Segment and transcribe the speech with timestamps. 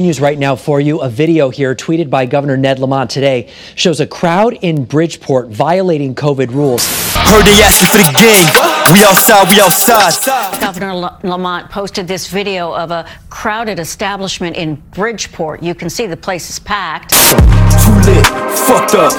[0.00, 1.00] News right now for you.
[1.02, 6.16] A video here tweeted by Governor Ned Lamont today shows a crowd in Bridgeport violating
[6.16, 6.84] COVID rules.
[7.14, 8.92] Heard they asking for the game.
[8.92, 10.60] We outside, we outside.
[10.60, 15.62] Governor Lamont posted this video of a crowded establishment in Bridgeport.
[15.62, 17.10] You can see the place is packed.
[17.10, 18.26] Too lit,
[18.66, 19.12] fucked up.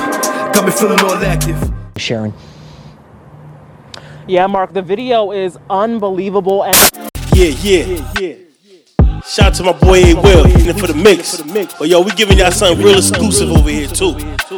[0.54, 1.72] Got me feeling all active.
[1.96, 2.34] Sharon.
[4.28, 6.76] Yeah, Mark, the video is unbelievable and
[7.34, 8.45] Yeah, yeah, yeah.
[9.28, 11.42] Shout out to my boy A Will in for the mix.
[11.80, 14.14] But yo, we giving y'all something real exclusive over here too.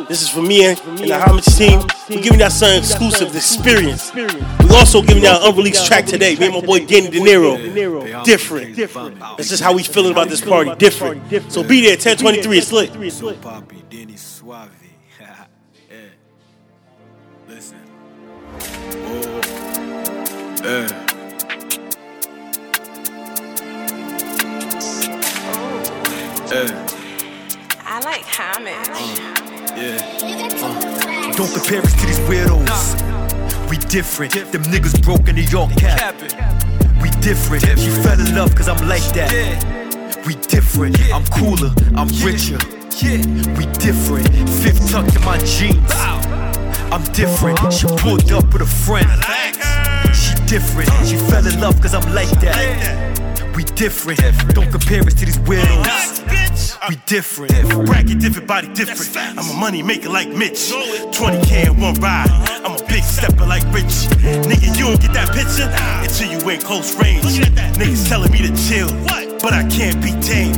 [0.09, 1.79] This is for me and, and the Homage team.
[2.09, 4.13] We giving y'all something exclusive, the experience.
[4.13, 6.35] We also giving y'all an unreleased track today.
[6.35, 8.25] Me and my boy Danny De Niro.
[8.25, 8.75] Different.
[9.37, 10.75] That's just how we feeling about this party.
[10.75, 11.31] Different.
[11.49, 12.57] So be there, 1023.
[12.57, 12.93] It's lit.
[17.47, 17.79] Listen.
[26.49, 26.63] Yeah.
[26.63, 26.87] Yeah.
[27.85, 28.87] I like homage.
[29.75, 29.99] Yeah.
[29.99, 31.35] Mm.
[31.35, 33.69] Don't compare us to these weirdos.
[33.69, 34.33] We different.
[34.33, 36.15] Them niggas broke in New York cap.
[37.01, 37.63] We different.
[37.77, 40.23] She fell in love cause I'm like that.
[40.25, 40.97] We different.
[41.11, 41.71] I'm cooler.
[41.95, 42.59] I'm richer.
[43.57, 44.27] We different.
[44.63, 45.91] Fifth tucked in my jeans.
[46.91, 47.59] I'm different.
[47.73, 49.07] She pulled up with a friend.
[50.47, 50.89] Different.
[51.05, 53.53] She fell in love cause I'm like that.
[53.53, 54.21] We different.
[54.55, 56.89] Don't compare us to these weirdos.
[56.89, 57.51] We different.
[57.85, 59.37] Bracket different, body different.
[59.37, 60.71] I'm a money maker like Mitch.
[61.11, 62.29] 20k in one ride.
[62.63, 64.07] I'm a big stepper like Rich.
[64.47, 65.67] Nigga, you don't get that picture
[66.01, 67.25] until you in close range.
[67.25, 68.87] Niggas telling me to chill,
[69.41, 70.53] but I can't be tame.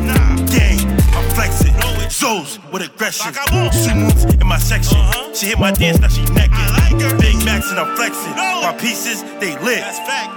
[0.47, 1.78] Gang, I'm flexing.
[2.19, 3.31] Zoes with aggression.
[3.31, 4.99] Sumos in my section.
[5.33, 6.51] She hit my dance, now she naked.
[7.21, 8.35] Big Macs and I'm flexing.
[8.35, 9.85] My pieces, they lit.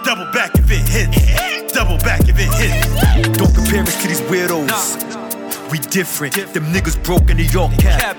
[0.04, 1.72] Double back if it hits.
[1.72, 3.36] Double back if it hits.
[3.36, 5.72] Don't compare us to these weirdos.
[5.72, 6.34] We different.
[6.54, 8.14] Them niggas broke in New York cap.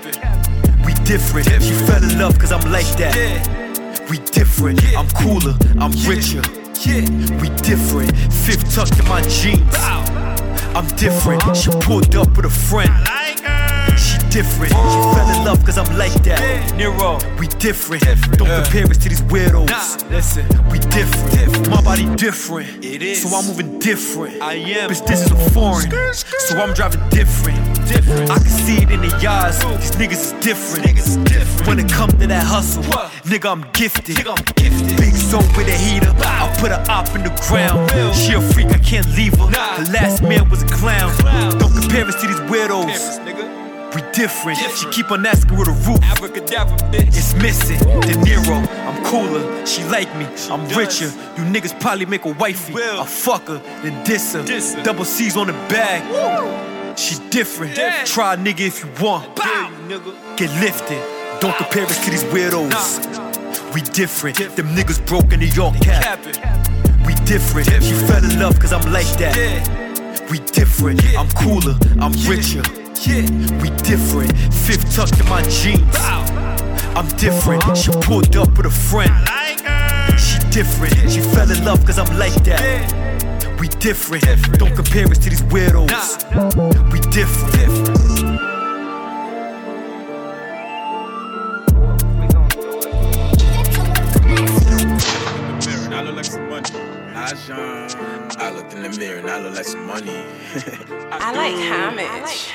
[0.84, 1.48] We different.
[1.62, 3.16] She fell in love cause I'm like that.
[4.10, 4.84] We different.
[4.94, 5.56] I'm cooler.
[5.80, 6.42] I'm richer.
[7.40, 8.14] We different.
[8.30, 10.43] Fifth tucked in my jeans.
[10.74, 11.56] I'm different.
[11.56, 12.92] She pulled up with a friend.
[13.96, 14.72] She different.
[14.72, 16.74] She fell in love cause I'm like that.
[16.74, 17.18] Nero.
[17.38, 18.02] We different.
[18.36, 19.68] Don't compare us to these weirdos.
[19.70, 20.46] Nah, Listen.
[20.70, 21.70] We different.
[21.70, 22.84] My body different.
[22.84, 23.22] It is.
[23.22, 24.42] So I'm moving different.
[24.42, 24.90] I am.
[24.90, 25.90] Bitch, this is a foreign.
[26.12, 27.73] So I'm driving different.
[27.88, 28.30] Different.
[28.30, 29.58] I can see it in the eyes.
[29.80, 30.86] These niggas is different.
[30.86, 31.66] Niggas different.
[31.68, 33.10] When it come to that hustle, What?
[33.24, 34.16] nigga, I'm gifted.
[34.16, 34.96] Nigga, I'm gifted.
[34.98, 36.12] Big soul with a heater.
[36.24, 37.90] I put her up in the ground.
[38.14, 39.50] She a freak, I can't leave her.
[39.50, 39.76] Nah.
[39.78, 41.10] Her last man was a clown.
[41.18, 41.58] Clown.
[41.58, 42.86] Don't compare us to these weirdos.
[42.86, 43.64] Difference, nigga.
[43.94, 44.58] We different.
[44.76, 46.00] She keep on asking where the roof.
[46.02, 47.08] Abracadabra, bitch.
[47.16, 47.78] It's missing.
[47.78, 49.64] De Niro, I'm cooler.
[49.66, 50.24] She like me.
[50.50, 50.76] I'm does.
[50.76, 51.06] richer.
[51.36, 52.72] You niggas probably make a wifey.
[52.74, 53.00] Will.
[53.00, 54.42] A fucker, then diss her.
[54.44, 54.82] Diss her.
[54.82, 56.02] Double C's on the bag.
[56.96, 57.74] She different.
[57.76, 58.06] Damn.
[58.06, 59.34] Try a nigga if you want.
[59.34, 60.36] Nigga.
[60.36, 61.02] Get lifted.
[61.40, 63.74] Don't compare us to these weirdos.
[63.74, 64.36] We different.
[64.36, 66.18] Them niggas broke in New York cap.
[67.06, 67.68] We different.
[67.82, 69.36] She fell in love cause I'm like that.
[69.36, 70.30] Yeah.
[70.30, 71.02] We different.
[71.16, 71.76] I'm cooler.
[72.00, 72.62] I'm richer.
[73.02, 73.26] Yeah.
[73.60, 74.32] We different.
[74.54, 75.96] Fifth tucked in my jeans.
[76.96, 77.76] I'm different.
[77.76, 79.12] She pulled up with a friend.
[80.18, 80.94] She different.
[81.10, 83.03] She fell in love cause I'm like that.
[83.58, 84.24] We different.
[84.58, 85.90] Don't compare us to these weirdos.
[86.92, 88.34] We different.
[95.66, 96.70] mirror and I look like some money.
[97.14, 97.90] I shine.
[98.74, 100.10] In the mirror and I look like some money.
[101.12, 102.50] I like homage.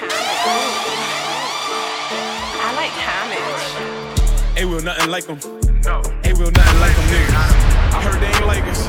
[2.61, 4.57] I like homage.
[4.57, 5.39] Ain't real nothing like them.
[5.85, 6.01] No.
[6.25, 7.69] Ain't real nothing like them niggas.
[7.93, 8.87] I heard they ain't like us.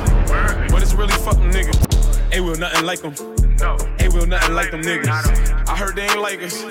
[0.72, 1.89] But it's really fuck them niggas.
[2.32, 3.14] Ain't real nothing like them.
[3.58, 3.76] No.
[3.98, 5.08] Ain't real nothing like them niggas.
[5.68, 6.62] I heard they ain't like us.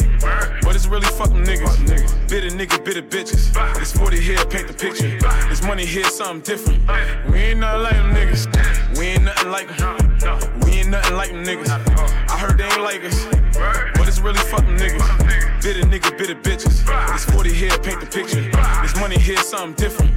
[0.63, 2.29] But it's really fuck them niggas.
[2.29, 3.53] Bitter nigga, bitter bitches.
[3.77, 5.19] This 40 here paint the picture.
[5.49, 6.81] This money here something different.
[7.29, 8.97] We ain't nothing like them niggas.
[8.97, 10.59] We ain't nothing like them.
[10.61, 11.69] We ain't nothing like them niggas.
[12.29, 13.98] I heard they ain't like us.
[14.21, 15.63] Really fuck them niggas.
[15.63, 16.85] Bitter nigga, bitter bitches.
[17.13, 18.41] This 40 here paint the picture.
[18.81, 20.11] This money here something different.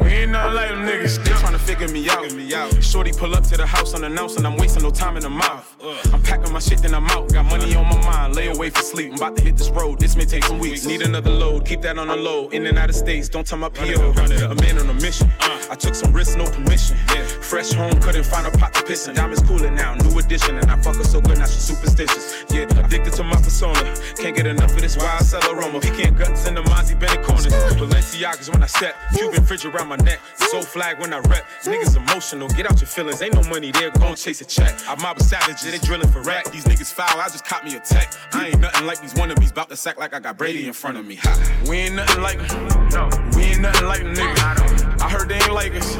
[0.00, 1.24] We ain't nothing like them niggas.
[1.24, 2.82] They tryna figure me out.
[2.82, 5.76] Shorty pull up to the house unannounced and I'm wasting no time in the mouth.
[6.12, 7.32] I'm packing my shit, then I'm out.
[7.32, 9.12] Got money on my mind, lay away for sleep.
[9.12, 10.84] I'm about to hit this road, this may take some weeks.
[10.86, 12.48] Need another load, keep that on the low.
[12.48, 14.12] In and out of states, don't tell my PO.
[14.12, 15.30] A man on a mission.
[15.70, 16.96] I took some risks, no permission.
[17.42, 19.14] Fresh home, couldn't find a pot to piss in.
[19.14, 20.56] Diamonds cooling now, new addition.
[20.58, 22.44] And I fuck her so good, now she's superstitious.
[22.50, 23.94] Yeah, addicted to my persona.
[24.16, 25.80] Can't get enough of this wild cell aroma.
[25.80, 27.46] Pecan guts in the Mozzie Bennett corners.
[27.48, 30.20] Cause when I step, Cuban fridge around my neck.
[30.36, 31.44] So flag when I rep.
[31.62, 33.22] Niggas emotional, get out your feelings.
[33.22, 34.74] Ain't no money there, gon' chase a check.
[34.86, 36.50] I'm mob savage, they drilling for rack.
[36.50, 38.12] These niggas foul, I just caught me a tech.
[38.32, 40.98] I ain't nothing like these wannabes, bout to sack like I got Brady in front
[40.98, 41.16] of me.
[41.16, 41.62] Ha.
[41.68, 43.30] We ain't nothing like them.
[43.36, 44.87] We ain't nothing like them niggas.
[45.00, 45.96] I heard they ain't like us,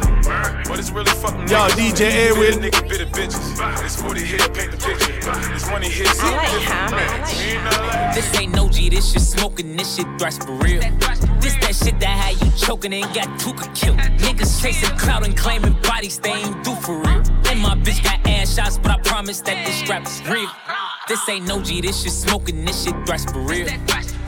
[0.69, 2.61] but it's really fucking Yo, DJ Edwin.
[2.61, 3.81] Nigga bit of bitches.
[3.81, 5.53] This 40 here, paint the picture.
[5.53, 6.93] This money here, see like different.
[7.33, 10.81] Ain't like This ain't no G, this shit smoking, this shit thrash for real.
[11.41, 13.99] This that shit that had you choking and got Tooka killed.
[13.99, 17.23] Niggas chasing clout and claiming bodies they ain't do for real.
[17.49, 20.51] And my bitch got ass shots, but I promise that this strap is real.
[21.07, 23.69] This ain't no G, this shit smoking, this shit thrash for real.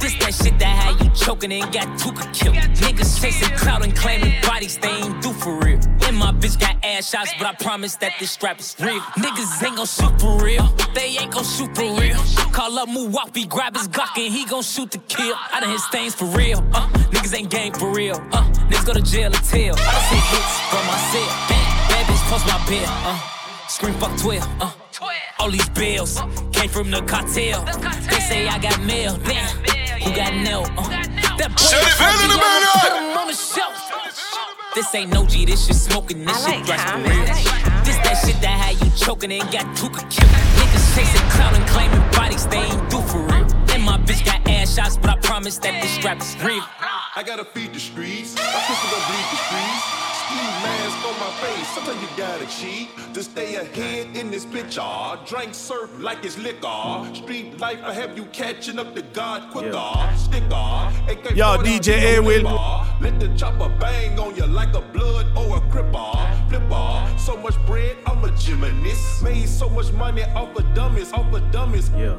[0.00, 2.56] This that shit that had you choking and got Tooka killed.
[2.56, 5.78] Niggas chasing clout and claiming bodies they ain't do for real.
[6.06, 9.00] And my bitch got ass shots, but I promise that this strap is real.
[9.20, 10.66] Niggas ain't gon' shoot for real.
[10.94, 12.16] They ain't gon' shoot for real.
[12.50, 15.34] Call up Milwaukee, grab his Glock and he gon' shoot to kill.
[15.52, 16.58] I done hit stains for real.
[16.72, 18.16] Uh, niggas ain't gang for real.
[18.32, 19.76] Uh, niggas go to jail or tell.
[19.76, 21.30] I done hit hits from my cell.
[21.48, 22.88] Bad, bad bitch post my bill.
[23.04, 24.48] Uh, scream fuck 12.
[24.62, 24.79] Uh,
[25.38, 26.20] all these bills
[26.52, 27.64] came from the cartel.
[28.10, 29.16] They say I got mail.
[29.24, 29.56] Damn,
[30.02, 30.68] who got nailed?
[30.76, 30.88] Uh,
[31.38, 32.70] that boy Shut it down the minute.
[32.80, 33.76] put on the shelf.
[34.74, 37.18] This ain't no G, this shit smoking, this I shit like thrash for real.
[37.18, 40.30] Like This that shit that had you choking and got Tooka killed.
[40.60, 43.46] Niggas chasing clout and claiming bodies they ain't do for real.
[43.74, 46.62] And my bitch got ass shots, but I promise that this strap is real.
[47.16, 48.36] I gotta feed the streets.
[48.36, 50.09] My pistol gon' bleed the streets.
[50.30, 51.68] Ski mask on my face.
[51.68, 55.18] Sometimes you gotta cheat to stay ahead in this picture.
[55.26, 57.14] Drink surf like it's liquor.
[57.14, 59.92] Street life I have you catching up to God quicker.
[60.16, 60.92] Sticker.
[61.08, 62.40] AK Yo, 40 DJ out, Edwin.
[62.42, 62.86] flipper.
[63.00, 66.48] Let the chopper bang on you like a blood or a cripper.
[66.48, 67.18] Flipper.
[67.18, 69.22] So much bread, I'm a gymnast.
[69.24, 71.90] Made so much money off of dummies, off of dummies.
[71.96, 72.18] Yeah.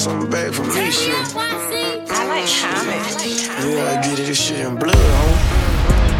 [0.00, 1.14] Something back from me, shit.
[1.36, 3.20] I like Hammett.
[3.26, 5.60] Yeah, I get it, this shit in blood, homie.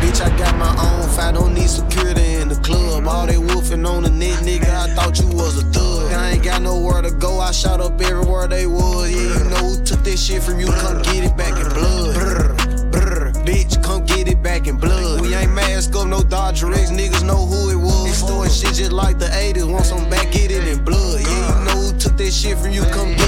[0.03, 3.07] Bitch, I got my own fight, don't need security in the club.
[3.09, 6.13] All they wolfing on the net, nigga, I thought you was a thug.
[6.13, 9.11] I ain't got nowhere to go, I shot up everywhere they was.
[9.11, 12.15] Yeah, you know who took that shit from you, come get it back in blood.
[12.15, 12.55] Brr,
[12.91, 15.23] brr, bitch, come get it back in blood.
[15.23, 18.05] We ain't mask up, no Dodger X, niggas know who it was.
[18.05, 21.21] They storing shit just like the 80s, want some back, get it in blood.
[21.23, 23.20] Yeah, you know who took that shit from you, come get it back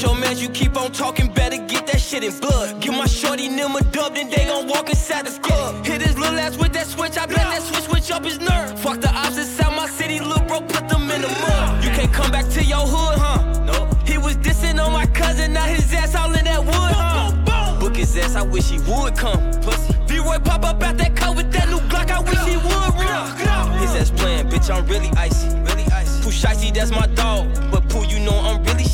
[0.00, 2.80] your man, you keep on talking, better get that shit in blood.
[2.80, 5.84] Give my shorty them a dub, then they gon' walk inside the club.
[5.84, 8.78] Hit his little ass with that switch, I bet that switch switch up his nerve.
[8.78, 11.84] Fuck the ops inside my city, little bro, put them in the mud.
[11.84, 13.64] You can't come back to your hood, huh?
[13.64, 13.90] No.
[14.06, 17.78] He was dissing on my cousin, now his ass all in that wood, huh?
[17.80, 19.50] Book his ass, I wish he would come.
[19.62, 19.94] Pussy.
[20.06, 23.78] V-Roy pop up out that car with that new Glock, I wish he would run.
[23.80, 25.48] His ass playing, bitch, I'm really icy.
[25.58, 26.12] Really icy.
[26.32, 27.46] Shicey, that's my dog.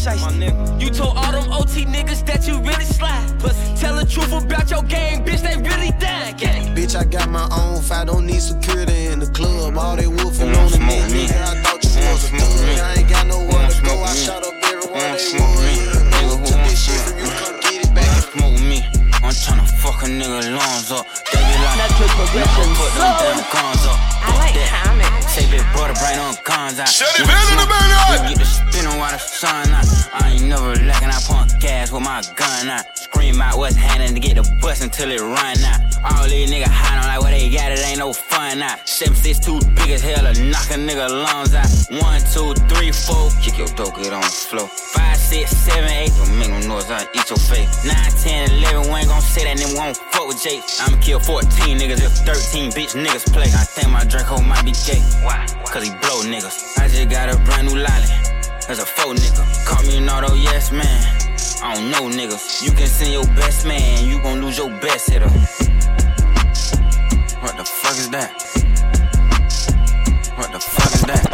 [0.05, 0.81] But you know I'm really shicey.
[0.81, 3.39] You told all them OT niggas that you really slide.
[3.41, 3.75] Pussy.
[3.77, 6.39] Tell the truth about your game, bitch, they really died.
[6.39, 6.75] Gang.
[6.75, 9.77] Bitch, I got my own fight, don't need security in the club.
[9.77, 12.79] All they wolfing on the net, nigga, I thought you was a thug.
[12.79, 15.35] I ain't got nowhere to go, I shot up everywhere they was.
[15.35, 18.23] You know who took this shit from you, come get it back.
[18.33, 18.85] Smoke me.
[19.19, 21.07] I'm tryna fuck a nigga lungs up.
[21.33, 23.99] They be like, Natural progression put them damn guns up.
[24.23, 24.88] I like Hammett.
[25.49, 26.89] Say big brother, bring them guns out.
[26.89, 29.87] Shut it down in the we Get the spinning while the sun out.
[30.13, 32.98] I ain't never lacking, I pump gas with my gun out.
[33.11, 35.81] Scream out what's happening to get the bus until it run out.
[36.05, 38.61] All these niggas hiding like what they got, it ain't no fun.
[38.85, 41.69] Seven six two big as hell, to knock a nigga lungs out.
[41.89, 44.69] One, two, three, four, kick your dope, get on the floor.
[44.69, 47.85] Five, six, seven, eight, don't make no noise, I eat your face.
[47.85, 50.63] Nine, ten, eleven, we ain't gon' say that, then won't fuck with Jake.
[50.81, 51.49] I'ma kill 14
[51.79, 53.49] niggas if 13 bitch niggas play.
[53.49, 55.01] I think my drink Draco might be gay.
[55.25, 55.47] Why?
[55.65, 56.79] Cause he blow niggas.
[56.79, 58.13] I just got a brand new lolly.
[58.67, 59.67] That's a faux nigga.
[59.67, 61.18] Call me an auto yes man.
[61.61, 62.63] I don't know niggas.
[62.63, 65.29] You can send your best man, you gon' lose your best hitter.
[67.41, 68.31] What the fuck is that?
[70.37, 71.27] What the fuck is that?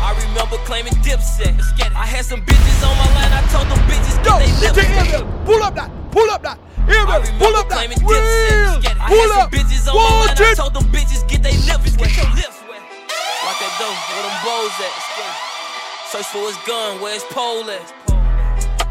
[0.00, 1.60] I remember claiming dipset.
[1.96, 5.24] I had some bitches on my line, I told them bitches don't get they lips.
[5.44, 5.90] Pull up that.
[6.12, 6.65] pull up that.
[7.02, 7.76] Email, pull up that.
[7.76, 8.96] Claiming Will, dipset.
[9.00, 9.52] I pull up.
[9.52, 10.50] bitches on my Watch mind.
[10.50, 12.10] I told them bitches get they lips wet.
[12.10, 12.80] Get your lips wet.
[13.44, 13.92] Lock that door.
[13.92, 14.94] Where them bows at?
[16.10, 17.00] Search for his gun.
[17.00, 18.05] Where his pole at?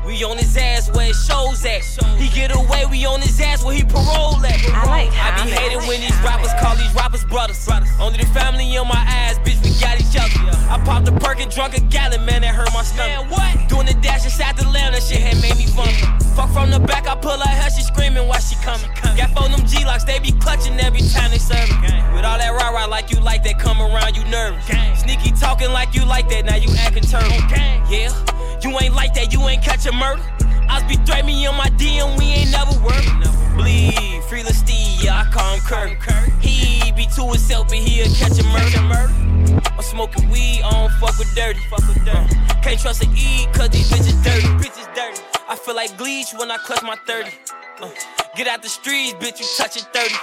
[0.06, 1.82] We on his ass where his shows at.
[2.18, 4.62] He get away, we on his ass where he parole at.
[4.70, 7.68] I like I be hating when these rappers call these rappers brothers.
[8.00, 10.56] Only the family on my ass, bitch, we got each other.
[10.70, 13.32] I popped a perk and drunk a gallon, man, that hurt my stomach.
[13.32, 13.68] what?
[13.68, 15.96] Doing the dash inside the lamb, that shit had made me vomit.
[16.36, 18.88] Fuck from the back, I pull her hair, she screaming while she coming.
[19.18, 21.90] Got four them G-locks, they be clutching every time they serve me.
[22.14, 24.66] With all that rah-rah like you like that, come around, you nervous.
[25.02, 27.32] Sneaky talking like you like that, now you acting turtle.
[27.90, 28.12] Yeah,
[28.64, 30.22] you ain't like that, you ain't catch a murder.
[30.68, 33.08] I be threat me on my DM, we ain't never worked.
[33.56, 36.30] Bleed, free the Steve, yeah, I call him Kurt.
[36.42, 39.10] He be to himself, but he'll catch a murder.
[39.66, 41.60] I'm smoking weed, I don't fuck with dirty.
[41.70, 42.36] Fuck with dirty.
[42.62, 44.48] Can't trust a E, cause these bitches dirty.
[44.62, 45.22] Bitches dirty.
[45.48, 47.30] I feel like bleach when I clutch my 30.
[47.82, 47.90] Uh,
[48.36, 50.16] get out the streets, bitch, you touch it 30.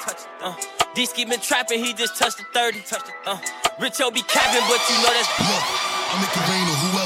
[0.42, 0.54] Uh,
[0.94, 2.82] D-Ski been trapping, he just touched the 30.
[3.26, 3.38] Uh,
[3.80, 7.01] Rich O be capping, but you know that's I make it rain on whoever.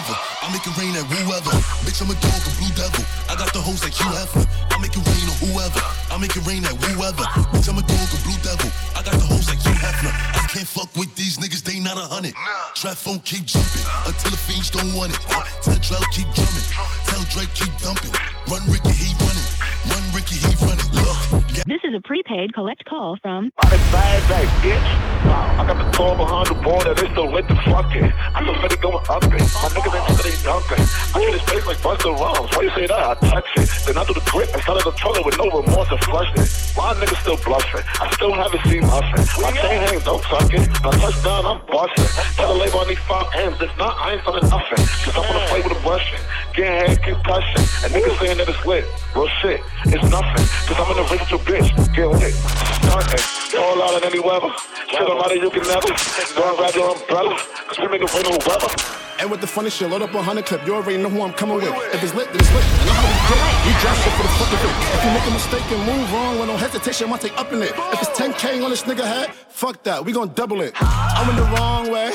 [0.46, 1.50] I make it rain at whoever.
[1.82, 3.02] Bitch, I'm a dog, a blue devil.
[3.26, 4.46] I got the hoes like Hugh Hefner.
[4.70, 5.82] I make it rain on whoever.
[6.06, 7.26] I make it rain at whoever.
[7.50, 8.70] Bitch, I'm a dog, a blue devil.
[8.94, 10.14] I got the hoes like Hugh Hefner.
[10.14, 12.34] I can't fuck with these niggas, they not a hundred.
[12.78, 15.20] Trap phone keep jumping until the fiends don't want it.
[15.66, 16.66] Tell Drell keep drumming.
[17.10, 18.14] Tell Drake keep dumping.
[18.48, 19.42] Run Ricky, he running.
[19.90, 20.86] Run Ricky, he running.
[20.94, 21.66] Look.
[21.66, 23.50] This is a prepaid collect call from.
[23.58, 25.16] I bad that bitch.
[25.26, 28.06] Wow, I got the car behind the border, they still lit the fucking.
[28.06, 29.42] I still finna going up it.
[29.42, 30.84] My niggas ain't nigga, they dunking.
[31.10, 32.54] I get his face like Busta Rhymes.
[32.54, 33.02] Why you say that?
[33.02, 33.66] I touch it.
[33.82, 36.46] Then I do the grip and started the toilet with no remorse and flush it.
[36.78, 37.82] My niggas still bluffing.
[37.98, 39.26] I still haven't seen nothing.
[39.42, 40.70] My chain hang don't suck it.
[40.86, 42.06] My touchdown, I'm busting.
[42.38, 43.58] Tell the label I need five M's.
[43.58, 44.78] If not, I ain't selling nothing.
[45.02, 46.22] Cause I'm gonna play with a Russian.
[46.54, 47.62] Getting head concussion.
[47.82, 48.84] And niggas saying that it's.
[49.14, 49.60] Real shit.
[49.86, 50.46] It's nothing.
[50.66, 51.68] Cause I'm an original bitch.
[51.94, 52.34] Get lit.
[52.34, 53.60] Stunting.
[53.60, 54.52] All out in any weather.
[54.88, 55.88] Shit, I'm out of you can never.
[56.34, 57.38] Don't grab your umbrella.
[57.68, 59.05] Cause we make it rain on weather.
[59.18, 60.66] And with the funny shit, load up a hundred clip.
[60.66, 61.64] You already know who I'm coming with.
[61.94, 62.64] If it's lit, then it's lit.
[62.64, 63.66] And I know how we get.
[63.66, 64.74] We drop shit for the fucking fit.
[64.94, 67.62] If you make a mistake and move wrong with no hesitation, I take up in
[67.62, 67.72] it.
[67.72, 70.04] If it's 10k on this nigga head, fuck that.
[70.04, 70.74] We gon' double it.
[70.76, 72.12] I went the wrong way.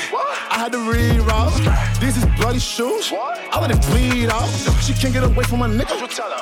[0.51, 1.99] I had to reroute.
[1.99, 3.11] These is bloody shoes.
[3.11, 4.47] I let it bleed out.
[4.81, 5.97] She can't get away from my nigga.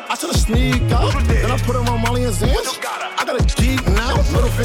[0.10, 1.14] I tell her sneak out.
[1.26, 2.80] Then I put her on Molly and Zans.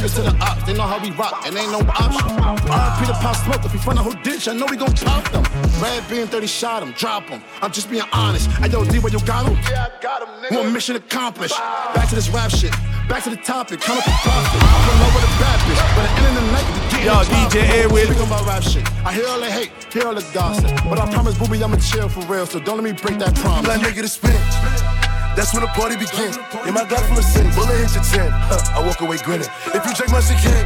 [0.05, 0.63] Little to the ops.
[0.65, 2.29] They know how we rock and ain't no option.
[2.69, 3.65] RP the pop smoke.
[3.65, 5.43] If we find out who ditch, I know we gon' pop them.
[5.81, 7.43] Red being 30 shot him, drop him.
[7.63, 8.51] I'm just being honest.
[8.61, 9.57] I yo, D, where you got him?
[9.71, 10.63] Yeah, I got him, nigga.
[10.63, 11.57] One mission accomplished.
[11.95, 12.73] Back to this rap shit.
[13.09, 13.81] Back to the topic.
[13.81, 14.61] Come up with profit.
[14.61, 15.81] I put low with a bad bitch.
[15.97, 18.05] But at the end of the night, we get Yo, DJ Airwheel.
[18.05, 19.07] Speaking about rap shit.
[19.07, 20.71] I hear all the hate, hear all the gossip.
[20.85, 22.45] But I promise, booby, I'ma chill for real.
[22.45, 23.69] So don't let me break that promise.
[23.69, 25.04] Like nigga to spin.
[25.37, 26.31] That's when the party begin.
[26.63, 28.31] In my Glock full of sin, bullet hit your chin.
[28.31, 29.51] Huh, I walk away grinning.
[29.75, 30.63] If you check my shit, king,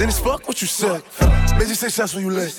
[0.00, 1.04] then it's fuck what you said.
[1.60, 2.56] Busy say shots when you lit.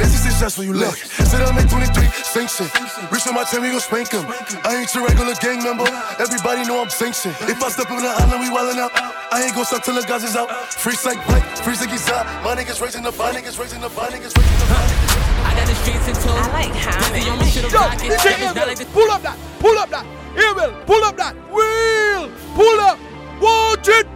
[0.00, 0.96] Busy say shots when you lit.
[0.96, 2.72] Said I make 23, sing shit.
[3.12, 4.24] Reach on my time, we gon' spank him.
[4.64, 5.84] I ain't your regular gang member.
[6.16, 7.36] Everybody know I'm sanctioned.
[7.44, 8.92] If I step on the island, we wildin' out.
[9.32, 10.48] I ain't gon' stop till the guys is out.
[10.72, 12.24] Free psych break, free ziggy's out.
[12.40, 15.24] My niggas raising the fire, niggas raising the fire, niggas raising the fire.
[15.44, 16.32] I got the streets in two.
[16.32, 17.28] I like Hammett.
[17.28, 17.44] on Yo.
[17.44, 20.23] DJ That bitch not Emil, like the pull up that, pull up that.
[20.36, 21.34] Emil, pull up that.
[21.52, 22.30] wheel.
[22.54, 22.98] pull up.
[23.40, 24.06] Watch it.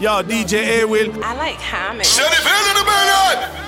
[0.00, 1.22] Yo, DJ Airwheel.
[1.22, 2.06] I like Hammett.
[2.06, 3.58] Shut it down in the bed.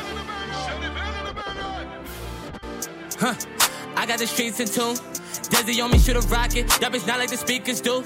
[3.18, 3.34] Huh.
[3.96, 4.96] I got the streets in tune.
[5.50, 6.68] Desi on me, should've rock it.
[6.80, 8.02] That bitch not like the speakers do.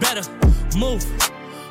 [0.00, 0.28] Better
[0.76, 1.04] move.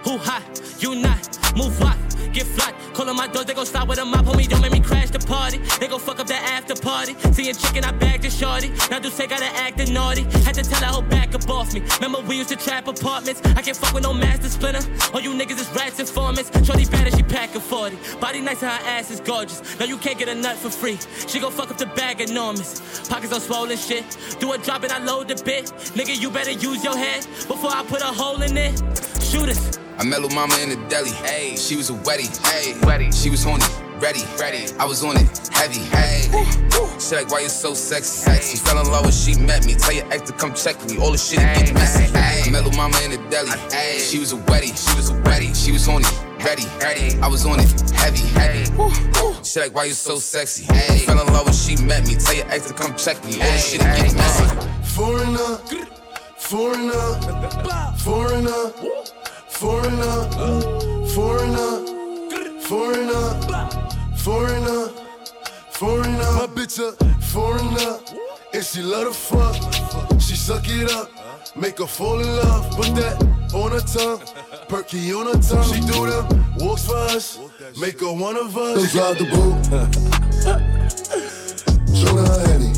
[0.04, 0.44] Who hot?
[0.80, 1.40] You not.
[1.56, 1.98] Move what?
[2.34, 2.76] Get flat.
[2.94, 4.26] Call on my doors, they gon' stop with a mop.
[4.26, 5.58] Homie, don't make me crash the party.
[5.80, 7.16] They gon' fuck up the after party.
[7.32, 8.72] Seeing chicken, I bagged a shorty.
[8.92, 10.24] Now do say gotta act naughty.
[10.46, 11.82] Had to tell her whole back up off me.
[11.96, 13.42] Remember we used to trap apartments.
[13.56, 14.82] I can't fuck with no master splinter.
[15.14, 16.50] All you niggas is rats informants.
[16.66, 17.98] Shorty bad she pack a 40.
[18.20, 19.80] Body nice and her ass is gorgeous.
[19.80, 20.98] Now you can't get a nut for free.
[21.28, 23.08] She gon' fuck up the bag enormous.
[23.10, 24.06] Pockets all swollen shit.
[24.40, 25.66] Do a drop and I load the bit.
[25.96, 28.78] Nigga, you better use your head before I put a hole in it.
[29.22, 29.89] Shoot us.
[30.00, 31.12] I met Lil Mama in the deli.
[31.12, 32.32] Hey, she was a wetty.
[32.48, 33.14] Hey, wetty.
[33.14, 33.66] She was horny.
[34.00, 34.72] Ready, ready.
[34.80, 35.82] I was on it, heavy.
[35.92, 36.24] Hey,
[36.98, 38.32] she like, why you so sexy?
[38.32, 38.58] Sexy.
[38.58, 39.76] Fell in love when she met me.
[39.76, 40.98] Tell your ex to come check me.
[41.00, 42.04] All the shit get messy.
[42.18, 43.52] Hey, I met Lil Mama in the deli.
[43.76, 44.72] Hey, she was a wetty.
[44.72, 45.54] She was a wetty.
[45.54, 46.06] She was horny.
[46.46, 47.20] Ready, ready.
[47.20, 48.64] I was on it, heavy, heavy.
[49.44, 50.64] She like, why you so sexy?
[50.64, 52.16] Hey, fell in love when she met me.
[52.16, 53.34] Tell your ex to come check me.
[53.34, 54.46] All the shit get messy.
[54.96, 55.60] Foreigner,
[56.38, 57.20] foreigner,
[57.98, 58.72] foreigner,
[59.60, 60.24] foreigner,
[61.10, 61.84] foreigner,
[62.62, 63.42] foreigner,
[64.16, 64.88] foreigner,
[65.72, 66.32] foreigner.
[66.40, 68.00] My bitch a foreigner,
[68.54, 69.56] and she love to fuck.
[70.22, 71.12] she suck it up,
[71.58, 72.70] make her fall in love.
[72.78, 73.22] Put that
[73.54, 74.22] on her tongue,
[74.70, 75.74] perky on her tongue.
[75.74, 77.38] She do them walks for us,
[77.78, 78.94] make her one of us.
[78.94, 79.26] Drive the
[82.06, 82.72] her her henny.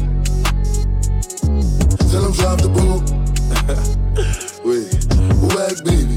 [2.10, 3.12] Tell him drive the boat.
[4.66, 4.90] Wait,
[5.54, 6.11] whack baby.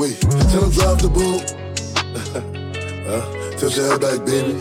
[0.00, 1.44] Wait, tell him drive the boat.
[3.06, 3.20] uh,
[3.58, 4.56] tilt your head back, baby.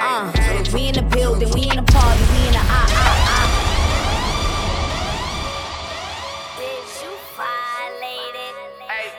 [0.00, 0.32] Uh,
[0.72, 3.20] we in the building, we in the party, we in the ah ah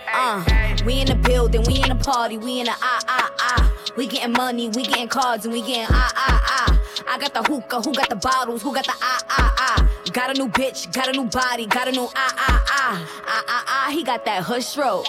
[0.10, 0.41] ah.
[0.41, 3.74] Uh, we in the building, we in the party, we in the ah ah ah.
[3.96, 6.81] We getting money, we getting cards, and we getting ah ah ah.
[7.07, 9.56] I got the hookah, who got the bottles, who got the ah ah ah.
[10.13, 13.21] Got a new bitch, got a new body, got a new ah ah ah.
[13.27, 15.05] Ah ah ah, he got that hush stroke.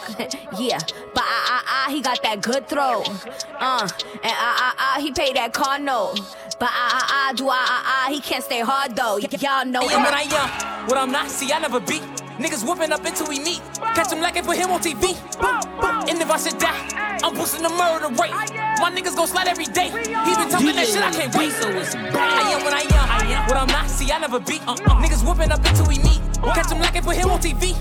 [0.58, 0.78] yeah,
[1.14, 3.02] but ah ah ah, he got that good throw.
[3.02, 3.90] Uh, and
[4.24, 6.18] ah ah ah, he paid that car note.
[6.58, 9.18] But ah ah ah, do ah ah ah, he can't stay hard though.
[9.18, 12.02] Y- y'all know Hey, when I young, what I'm not, see, I never beat.
[12.38, 13.60] Niggas whooping up until we meet.
[13.94, 15.14] Catch him like it, put him on TV.
[16.08, 18.32] And if I should die, I'm boosting the murder rate.
[18.80, 19.90] My niggas gon' slide every day.
[19.90, 21.52] He been talking that shit, I can't wait.
[21.52, 22.14] So it's bad.
[22.14, 23.48] I am when I am.
[23.48, 24.62] what I'm not, see, I never beat.
[24.68, 25.02] Uh-uh.
[25.02, 26.20] Niggas whooping up until we meet.
[26.54, 27.74] Catch him like it, put him on TV.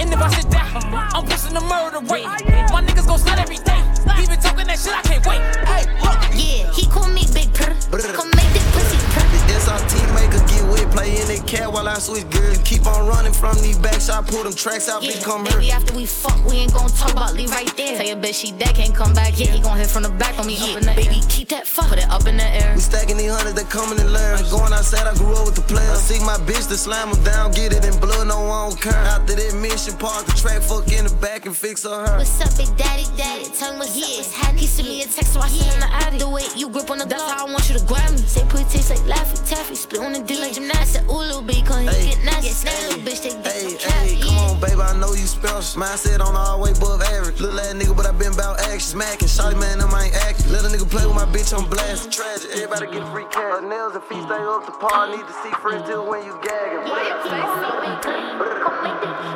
[0.00, 0.66] And if I sit down,
[1.14, 2.26] I'm boosting the murder rate.
[2.74, 3.80] My niggas gon' slide every day.
[4.18, 5.40] He been talking that shit, I can't wait.
[5.70, 5.86] Hey,
[6.34, 7.70] Yeah, he call me Big Purr.
[8.12, 9.19] Come make this pussy purr.
[9.50, 12.58] The SRT maker get wet, play in the cat while I switch gears.
[12.58, 15.58] Keep on running from these backs, I pull them tracks out, Yeah, become her.
[15.58, 17.96] baby, after we fuck, we ain't gon' talk about leave right there.
[17.98, 19.34] Tell your bitch she dead, can't come back.
[19.40, 21.66] Yeah, he gon' hit from the back on me up in the baby, keep that
[21.66, 22.74] fuck, put it up in the air.
[22.76, 24.48] We stacking these hundreds that coming in layers.
[24.52, 25.98] Going outside, I grew up with the players.
[25.98, 28.80] I see my bitch to slam them down, get it in blood, no one don't
[28.80, 28.94] care.
[28.94, 32.06] After that mission, park the track, fuck in the back and fix her.
[32.06, 32.18] her.
[32.18, 33.50] What's up, big daddy, daddy?
[33.58, 34.62] Tell me what's up, what's happening.
[34.62, 36.18] He sent me a text, so I sent him the addy.
[36.18, 38.18] The way you grip on the that's how I want you to grab me.
[38.18, 40.98] Say put it taste like Laffy Taffy, split on the dick like gymnastics.
[40.98, 42.48] I said, ooh, little bitch, cause he get nasty.
[42.48, 44.22] Get nasty, little bitch, they get Hey, some hey, cat.
[44.24, 45.80] come on, baby, I know you special.
[45.82, 47.40] Mindset on all way above average.
[47.40, 48.80] Little ass nigga, but I been about action.
[48.80, 50.52] Smacking, shawty man, them I ain't acting.
[50.52, 52.12] Let a nigga play with my bitch on blast.
[52.12, 53.60] Tragic, everybody get free cash.
[53.60, 55.08] Her nails and feet stay up to par.
[55.10, 56.86] Need to see friends till when you gagging.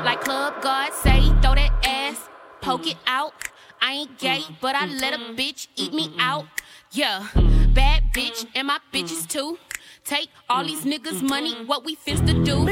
[0.04, 2.28] Like Club God say, throw that ass,
[2.60, 3.32] poke it out.
[3.80, 6.46] I ain't gay, but I let a bitch eat me out.
[6.92, 7.26] Yeah,
[7.74, 9.58] bad bitch, and my bitches too.
[10.04, 12.66] Take all these niggas' money, what we finna do.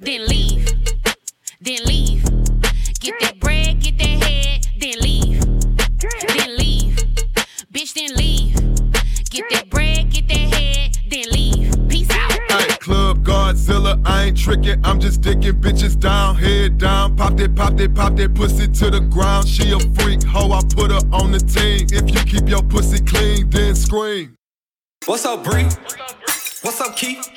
[0.00, 0.66] Then leave,
[1.60, 2.24] then leave.
[3.00, 5.40] Get that bread, get that head, then leave.
[6.26, 6.96] Then leave,
[7.70, 8.54] bitch, then leave.
[9.28, 11.88] Get that bread, get that head, then leave.
[11.90, 12.32] Peace out.
[12.48, 17.14] Ay, Club Godzilla, I ain't tricking, I'm just dicking bitches down, head down.
[17.14, 19.46] Pop that, pop that, pop that pussy to the ground.
[19.46, 21.88] She a freak, hoe, I put her on the team.
[21.92, 24.38] If you keep your pussy clean, then scream.
[25.04, 25.64] What's up, Bree?
[25.64, 26.23] What's up,
[26.96, 27.28] Keith?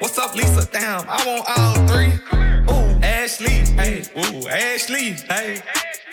[0.00, 0.68] What's up, Lisa?
[0.72, 2.12] Damn, I want all three.
[2.68, 5.62] Ooh, Ashley, hey, ooh, Ashley, hey.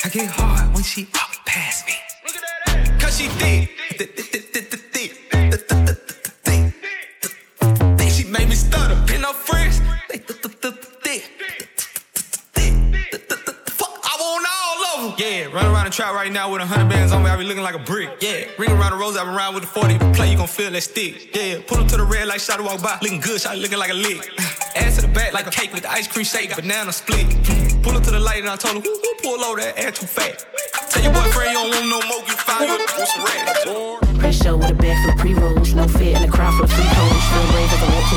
[0.06, 1.94] I get hard when she walk past me.
[3.00, 3.28] Cause she.
[3.28, 4.67] Thick,
[15.18, 17.30] Yeah, run around the trap right now with a hundred bands on me.
[17.32, 18.22] I be looking like a brick.
[18.22, 19.18] Yeah, ring around the rose.
[19.18, 19.98] I been around with the 40.
[20.14, 21.36] Play, you gon' feel that stick.
[21.36, 23.00] Yeah, pull him to the red light, shot to walk by.
[23.02, 24.30] Looking good, shot looking like a lick.
[24.76, 26.56] Ass to the back like a cake with the ice cream shake.
[26.56, 27.26] Banana split.
[27.82, 30.06] Pull him to the light and I told him, who, pull over that ass too
[30.06, 30.46] fat?
[30.92, 32.22] Tell your boyfriend you don't want no more.
[32.28, 34.20] You find you want some rats.
[34.20, 36.72] Press show with a bag full of pre-rolls, no fit in the crowd full of
[36.72, 37.24] free hoes.
[37.32, 38.17] Feel brave as I walk to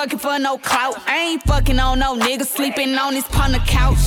[0.00, 0.94] fucking for no clout.
[1.06, 3.98] I ain't fucking on no nigga sleeping on his the couch.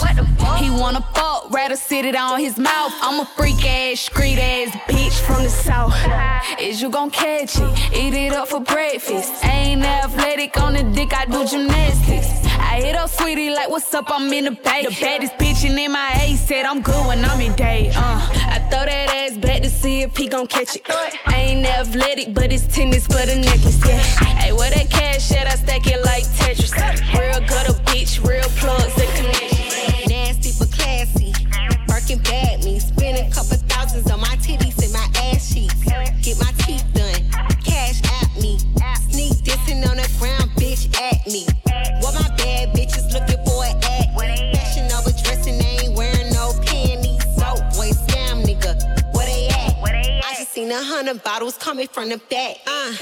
[0.59, 2.91] He wanna fuck, rather sit it on his mouth.
[3.01, 5.93] I'm a freak ass, street ass bitch from the south.
[6.59, 7.95] Is you gon' catch it?
[7.95, 9.31] Eat it up for breakfast.
[9.45, 12.52] I ain't athletic on the dick, I do gymnastics.
[12.59, 14.05] I hit up sweetie like, what's up?
[14.09, 14.83] I'm in the bay.
[14.83, 17.91] The baddest bitch in MIA said I'm good when I'm in day.
[17.95, 18.19] Uh,
[18.55, 20.83] I throw that ass back to see if he gon' catch it.
[20.89, 23.79] I ain't athletic, but it's tennis for the necklace.
[23.85, 23.97] Yeah.
[24.37, 25.47] Hey, where that cash at?
[25.47, 26.73] I stack it like Tetris.
[27.13, 30.09] Real gutter bitch, real plugs that connect.
[30.09, 31.33] Nasty but classy.
[31.87, 32.79] Working bad me.
[32.79, 35.83] Spend a couple thousands on my titties and my ass cheeks.
[36.23, 36.62] Get my
[50.73, 52.57] a hundred bottles coming from the back.
[52.65, 52.95] Uh,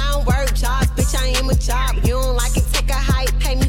[0.00, 1.96] I don't work jobs, bitch, I am a job.
[2.04, 3.65] You don't like it, take a hike, pay me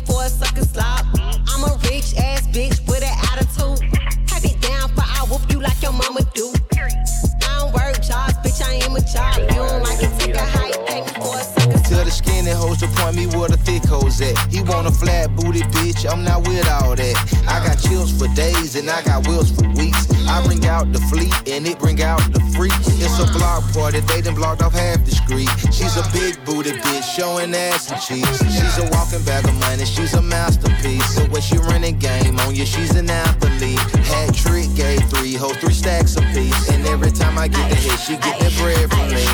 [12.18, 14.36] skinny hoes to point me where the thick hoes at.
[14.50, 17.16] He want a flat booty bitch, I'm not with all that.
[17.48, 20.10] I got chills for days and I got wheels for weeks.
[20.28, 22.88] I bring out the fleet and it bring out the freaks.
[22.98, 25.50] It's a block party, they done blocked off half the street.
[25.72, 28.42] She's a big booty bitch, showing ass and cheeks.
[28.42, 31.06] She's a walking bag of money, she's a masterpiece.
[31.16, 33.80] So when she running game on you, she's an athlete.
[34.10, 36.70] Hat trick, gave three hoes, three stacks apiece.
[36.70, 39.27] And every time I get the hit, she get that bread from me.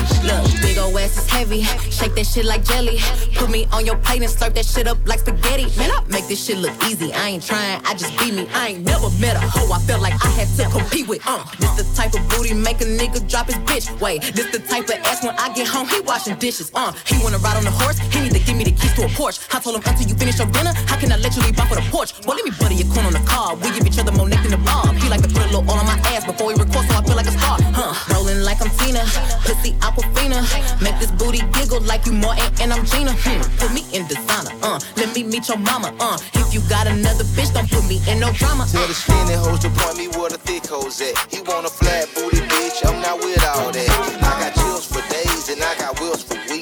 [1.14, 1.62] Ass is heavy.
[1.90, 2.98] Shake that shit like jelly.
[3.34, 5.66] Put me on your plate and slurp that shit up like spaghetti.
[5.78, 7.12] Man, I make this shit look easy.
[7.12, 8.48] I ain't trying, I just be me.
[8.52, 11.22] I ain't never met a hoe I felt like I had to compete with.
[11.26, 13.86] Uh, this the type of booty make a nigga drop his bitch.
[14.00, 16.70] Wait, this the type of ass when I get home, he washing dishes.
[16.74, 19.04] Uh, he wanna ride on the horse, he need to give me the keys to
[19.04, 19.38] a Porsche.
[19.54, 21.68] I told him until you finish your dinner, how can I let you leave off
[21.68, 22.12] for the porch?
[22.26, 23.54] Well, let me butter your corn on the car.
[23.56, 24.94] We give each other more neck than the bob.
[24.96, 27.02] He like to put a little oil on my ass before he records, so I
[27.06, 27.58] feel like a star.
[27.70, 27.94] Huh?
[28.14, 29.04] Rolling like I'm Tina,
[29.46, 30.42] pussy Aquafina.
[30.82, 33.12] Make this booty giggle like you Martin and I'm Gina.
[33.12, 33.42] Hmm.
[33.60, 34.52] Put me in designer.
[34.62, 35.92] Uh, let me meet your mama.
[36.00, 38.64] Uh, if you got another bitch, don't put me in no drama.
[38.70, 41.14] Tell the skinny hoes to point me where the thick hoes at.
[41.30, 43.90] He want a flat booty bitch, I'm not with all that.
[44.22, 46.53] I got chills for days and I got wheels for weeks.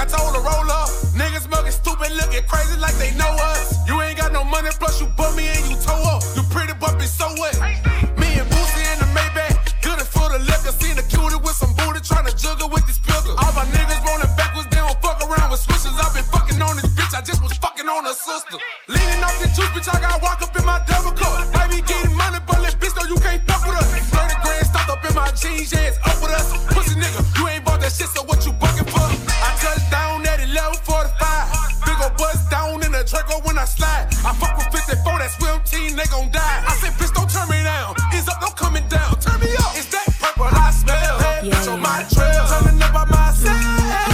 [0.00, 0.88] I told her, roll up.
[1.12, 3.76] Niggas mugging stupid, looking crazy like they know us.
[3.84, 6.24] You ain't got no money, plus you bum me and you toe up.
[6.32, 7.52] You pretty, but so what?
[8.16, 9.60] Me and Boosie in the Maybach.
[9.84, 10.72] Good for the liquor.
[10.72, 13.36] Seen a cutie with some booty trying to juggle with this pillar.
[13.44, 15.92] All my niggas rolling backwards, they don't fuck around with switches.
[15.92, 17.12] i been fucking on this bitch.
[17.12, 18.56] I just was fucking on her sister.
[18.88, 19.92] Leaning off the juice, bitch.
[19.92, 20.39] I got walk
[36.00, 36.64] they gon' die.
[36.64, 37.92] I said, bitch, don't turn me down.
[38.16, 39.20] It's up, don't coming down.
[39.20, 39.76] Turn me up.
[39.76, 41.18] It's that purple I smell.
[41.20, 42.44] Head bitch on my trail.
[42.48, 43.60] Turning up by myself.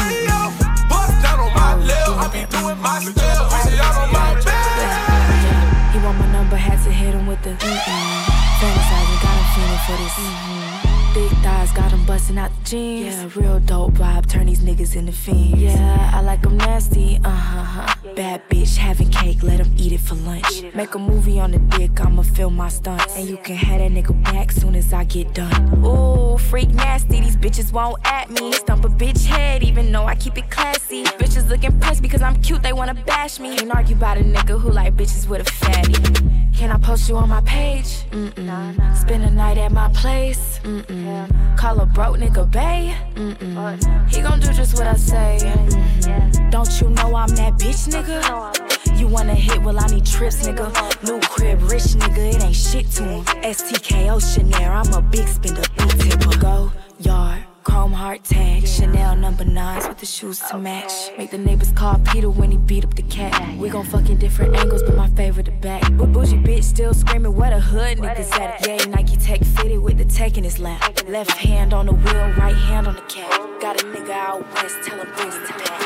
[0.02, 0.50] Hey, yo.
[0.90, 2.10] Bust down on my lip.
[2.10, 3.38] I be doing my step.
[3.46, 5.94] Pussy out on my back.
[5.94, 8.16] He want my number, had to hit him with the mm-mm.
[8.58, 10.16] Fantasizing, got him feeling for this.
[10.18, 11.14] Mm-hmm.
[11.14, 13.14] Big thighs, got him busting out the jeans.
[13.14, 15.62] Yeah, real dope vibe, turn these niggas into fiends.
[15.62, 16.44] Yeah, I like
[20.26, 20.74] lunch.
[20.74, 23.16] Make a movie on the dick, I'ma film my stunts.
[23.16, 25.84] And you can have that nigga back soon as I get done.
[25.84, 28.52] Ooh, freak nasty, these bitches won't at me.
[28.52, 31.04] Stump a bitch head, even though I keep it classy.
[31.04, 33.56] Bitches look impressed because I'm cute, they wanna bash me.
[33.56, 35.94] Can't argue about a nigga who like bitches with a fatty.
[36.56, 38.04] Can I post you on my page?
[38.10, 38.96] Mm-mm.
[38.96, 40.58] Spend a night at my place?
[40.62, 41.56] Mm-mm.
[41.58, 42.96] Call a broke nigga bae?
[43.14, 44.10] Mm-mm.
[44.12, 45.38] He gon' do just what I say.
[45.42, 46.50] Mm-hmm.
[46.50, 48.65] Don't you know I'm that bitch nigga?
[48.96, 49.62] You wanna hit?
[49.62, 50.66] Well, I need trips, nigga.
[51.04, 53.24] New crib, rich nigga, it ain't shit to him.
[53.24, 56.38] STKO Chanel, I'm a big spender, big tipper.
[56.38, 57.44] Go yard.
[57.66, 60.92] Chrome heart tag, Chanel number nines with the shoes to match.
[61.18, 63.58] Make the neighbors call Peter when he beat up the cat.
[63.58, 65.82] We gon' fuck in different angles, but my favorite the back.
[65.98, 68.66] But bougie bitch still screaming, where the hood niggas at?
[68.66, 70.80] Yeah, Nike Tech fitted with the tech in his lap.
[71.08, 73.30] Left hand on the wheel, right hand on the cap.
[73.60, 75.85] Got a nigga out west, tell him bring it to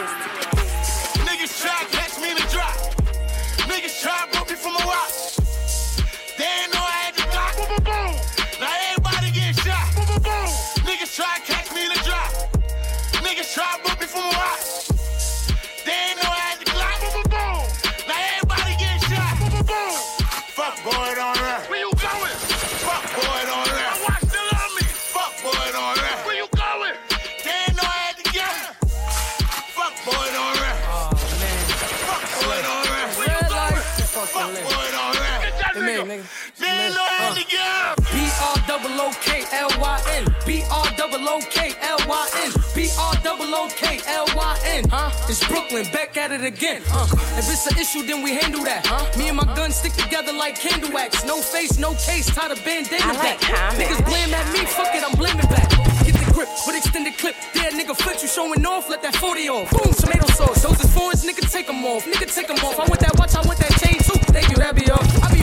[43.52, 44.84] R double O K L Y N.
[44.88, 45.10] Huh?
[45.28, 46.82] It's Brooklyn, back at it again.
[46.90, 47.06] Uh,
[47.38, 48.86] if it's an issue, then we handle that.
[48.86, 49.06] Huh?
[49.18, 51.24] Me and my gun stick together like candle wax.
[51.24, 53.40] No face, no case, tie the bandana I like back.
[53.40, 53.78] comments.
[53.78, 55.68] Niggas blame at me, fuck it, I'm blaming back.
[56.04, 57.34] Get the grip with extended clip.
[57.54, 59.70] Yeah, nigga, flick you showing off, let that 40 off.
[59.70, 60.62] Boom, tomato sauce.
[60.62, 62.04] Those is foreigns, nigga, take them off.
[62.04, 62.78] Nigga, take them off.
[62.78, 64.18] I want that watch, I want that chain too.
[64.32, 65.06] Thank you, that be off.
[65.24, 65.40] I be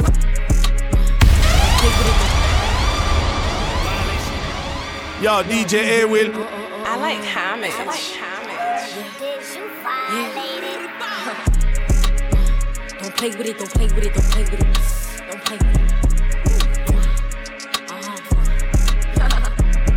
[5.19, 6.66] Yo, DJ A Will.
[6.89, 7.73] I like homage.
[7.73, 7.99] I like
[13.01, 14.59] Don't play with it, don't play with it, don't play with it.
[15.29, 15.81] Don't play with it.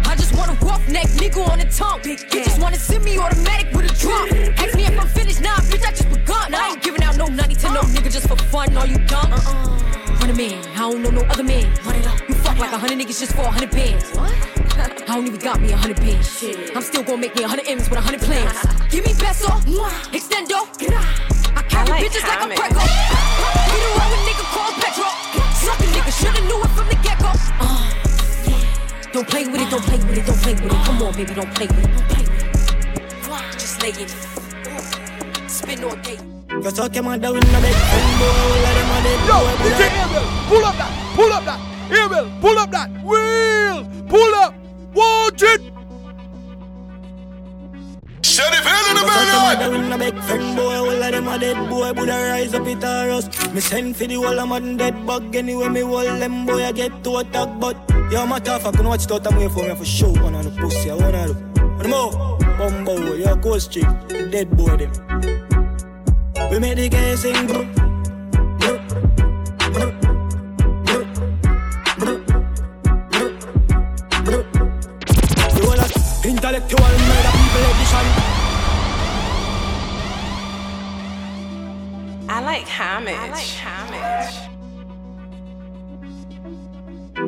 [0.05, 2.01] I just want a roughneck nigga on the tongue.
[2.01, 4.29] Bitches wanna send me automatic with a drum.
[4.59, 6.53] Ask me if I'm finished, nah, bitch, I just begun.
[6.53, 7.85] I ain't giving out no money to no uh.
[7.85, 8.77] nigga just for fun.
[8.77, 9.33] Are you dumb?
[9.33, 10.19] Uh-uh.
[10.19, 11.73] Run a man, I don't know no other man.
[11.85, 12.19] Run it up.
[12.29, 14.11] You fuck like a hundred niggas just for a hundred bands.
[14.17, 14.70] What?
[15.11, 16.43] I don't even got me a hundred bands.
[16.75, 18.49] I'm still gonna make me a hundred M's with a hundred plans.
[18.89, 19.53] Give me peso,
[20.09, 20.65] extendo.
[21.53, 22.81] I carry like bitches like I'm comments.
[23.69, 25.09] We the run with nigga called Petro.
[25.53, 27.29] Suck a nigga, shoulda knew it from the get go.
[27.61, 27.93] Uh,
[28.49, 29.13] yeah.
[29.13, 30.85] Don't play with it, don't play with it, don't play with it.
[30.87, 33.53] Come on, baby, don't play with it, don't play with it.
[33.61, 34.11] Just lay it.
[35.51, 36.17] Spin all day.
[36.63, 39.21] Cause I came out in the bed, and boy, all of them are dead.
[39.29, 41.61] Yo, boy, DJ Abel, pull up that, pull up that.
[41.93, 42.89] Abel, pull up that.
[43.05, 44.60] Will, pull up.
[45.43, 45.61] It.
[48.23, 51.13] Shut it in the Cause I came out in the bed, friend boy, all of
[51.13, 51.69] them are dead.
[51.71, 53.55] Boy, Buddha rise up it or us.
[53.55, 55.35] Me send for the whole of man dead bug.
[55.35, 57.49] Anyway, me wall them boy, I get to attack.
[57.59, 57.77] But,
[58.13, 60.11] yo, my tough, I can watch it out and wait for me for show.
[60.11, 61.35] One of the pussy, I wanna do.
[61.79, 63.87] One more, bumbo, yo, Coast Street,
[64.31, 64.93] dead boy, them.
[66.51, 67.90] We made the guys sing,
[76.73, 78.07] of intellectual murder people edition.
[82.29, 83.17] I like homage.
[83.17, 84.51] I like homage.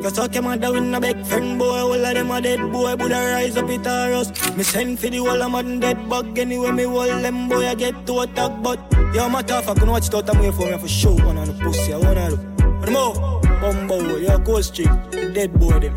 [0.01, 2.95] Cause I came out in the big friend boy, all of them are dead boy,
[2.95, 4.57] Buddha rise up it or us.
[4.57, 7.75] Me send for the whole of man dead bug anyway, me wall them boy, I
[7.75, 8.79] get to attack, but
[9.13, 11.13] yo, my tough, I can watch it out and wait for me for show.
[11.13, 12.37] One of the pussy, I wanna do.
[12.37, 15.95] One more, bumbo, yo, Coast Street, dead boy, them.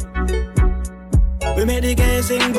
[1.57, 2.53] We made the guys sing,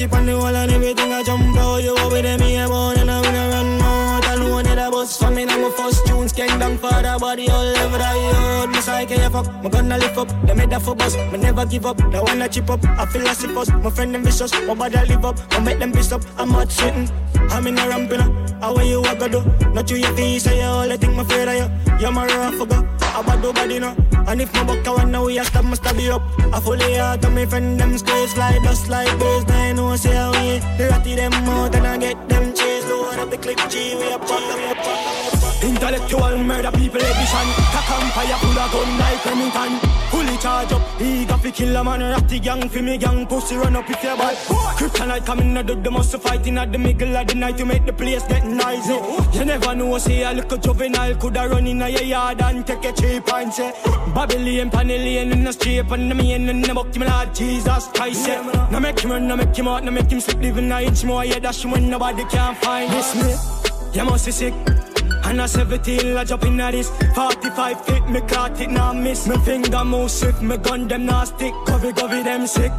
[0.00, 1.82] I it on the wall and everything I jump out.
[1.82, 4.24] You over there, me a born and I win a run out.
[4.32, 7.50] Alone in the bus for me, now my first tunes came down for the body
[7.50, 8.70] all over the yard.
[8.70, 10.28] Me psyche, yeah, fuck, my gonna lift up.
[10.46, 11.98] They made that for bus, me never give up.
[11.98, 13.74] They wanna chip up, I feel like first.
[13.74, 15.36] My friend them vicious, my body live up.
[15.50, 17.10] I make them piss up, I'm hot sitting.
[17.50, 18.32] I'm in a ramping up.
[18.62, 19.44] How are you, I do?
[19.74, 21.98] Not you, your face, I all I think my afraid of you.
[22.00, 22.88] You're my rough, go.
[23.02, 24.09] I bad nobody know.
[24.30, 26.22] And if my buck I wanna we a stab, must stab you up.
[26.54, 29.48] I fully out of me friend them squares fly dust like birds.
[29.48, 32.86] Now I know say how we ratty them out and I get them chase.
[32.86, 35.39] Load up the clip G, we them up, pop them up.
[35.62, 37.48] Intellectual murder people edition.
[37.72, 39.72] Cock and fire pull a gun like Remington.
[40.10, 42.00] Fully charge up, eager fi kill a man.
[42.00, 44.36] Ratty gang fi me gang, pussy run up if you bad.
[44.78, 47.92] Kryptonite coming out the must fighting at the middle of the night to make the
[47.92, 48.98] place get noisy.
[49.38, 52.84] You never know, say a little juvenile coulda run in a your yard and take
[52.84, 53.70] a cheap and say
[54.14, 58.26] Babylon, Panellian in the street and the man in the book, Lord Jesus Christ.
[58.26, 58.68] Yeah.
[58.70, 61.04] Now make him run, now make him out, now make him sleep, living a inch
[61.04, 61.24] more.
[61.24, 63.92] Yeah, that's when nobody can find this me.
[63.92, 64.54] You must be sick.
[65.30, 69.28] And a 17, I jump in at this 45 feet, me caught it, now miss.
[69.28, 71.54] Me finger move swift, me gun them now stick.
[71.66, 72.72] Covey, covey, them sick.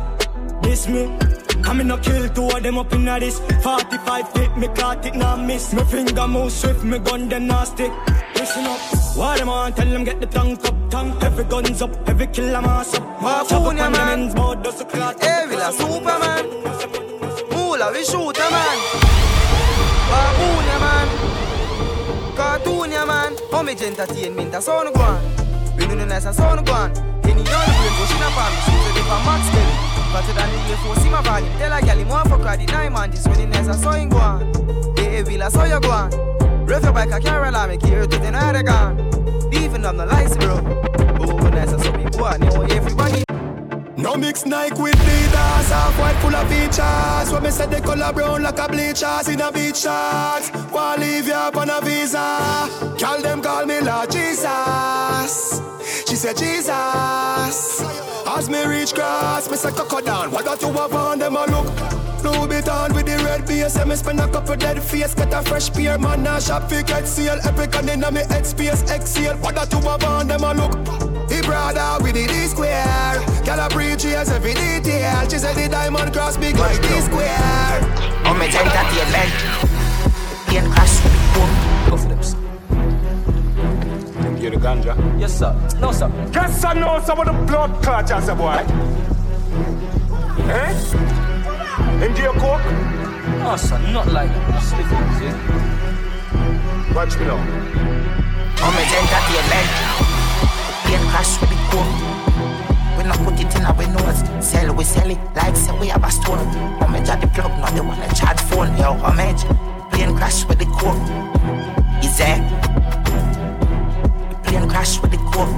[0.62, 1.18] This me.
[1.64, 5.06] I me no kill two of them up in at this 45 feet, me caught
[5.06, 5.74] it, now miss.
[5.74, 7.94] Me finger move swift, me gun them now stick.
[8.36, 8.80] Listen up.
[9.16, 11.24] What them on, tell them get the tank up, tank.
[11.24, 13.48] Every gun's up, every killer mass up.
[13.48, 16.46] Chop up on them ends, bout dust a clot la Superman.
[17.50, 18.78] Mula, we shoot a man.
[20.12, 20.81] Man
[22.36, 23.36] Cartoon, yeah, man.
[23.52, 25.22] Homage entertainment, that's all no go on
[25.78, 26.92] We know the nice, that's all no go on
[27.24, 29.76] Any young brain, go shine up on me as if I'm Max Kelly
[30.12, 32.94] Fatter than the A4, see my volume Tell a gal, him fuck her, the nine
[32.94, 33.12] man.
[33.12, 36.10] This the nice, I saw him go on Hey, we la saw you go on
[36.66, 39.00] Rev your bike, I can't rely, make you to the night gone
[39.54, 40.56] Even up the lights, bro.
[41.20, 43.24] Oh, nice, I saw me on You know everybody
[44.02, 45.70] no mix Nike with Adidas.
[45.70, 47.32] Half white full of features.
[47.32, 51.34] When me say the color brown like a bleachers In a beach Why leave you
[51.34, 52.18] up on a visa?
[53.00, 55.62] Call them call me Lord Jesus.
[56.10, 57.82] She said Jesus.
[58.26, 60.32] As me reach grass Me say cocoa down.
[60.32, 61.91] What that you have on them a look?
[62.24, 63.76] Louis Vuitton with the red base.
[63.76, 65.14] And me spend a couple dead face.
[65.14, 66.24] Get a fresh pair, man.
[66.24, 67.40] Now shop fi get seal.
[67.44, 68.84] Epic and inna me head space.
[68.90, 69.38] Exhale.
[69.38, 70.74] What that you have on them a look?
[71.32, 73.20] He brother with the D square.
[73.46, 75.30] Girl a preach yes every detail.
[75.30, 77.82] She said the diamond cross big like D square.
[78.26, 79.32] On me entertainment.
[80.48, 81.00] Plane crash.
[81.90, 82.20] Go for them.
[84.42, 84.96] You the ganja?
[85.20, 85.54] Yes, sir.
[85.80, 86.10] No, sir.
[86.32, 88.66] Guess I know some of the blood clutches, boy.
[90.50, 91.41] Eh?
[91.80, 92.66] And do you coke?
[93.40, 93.80] No, sir.
[93.92, 94.32] Not like
[94.62, 95.36] slippers, yeah.
[96.94, 97.40] Watch me now.
[98.62, 99.70] On me entertainment.
[100.84, 101.96] Plane crash with the coke.
[102.98, 104.46] We not put it in our nose.
[104.46, 106.38] Sell, we sell it like say we have a store.
[106.38, 108.76] On me the plug, not the one that charge phone.
[108.78, 109.34] Yo, on me
[109.92, 111.00] plane crash with the coke.
[112.04, 112.40] Is there?
[114.44, 115.50] plane crash with the coke.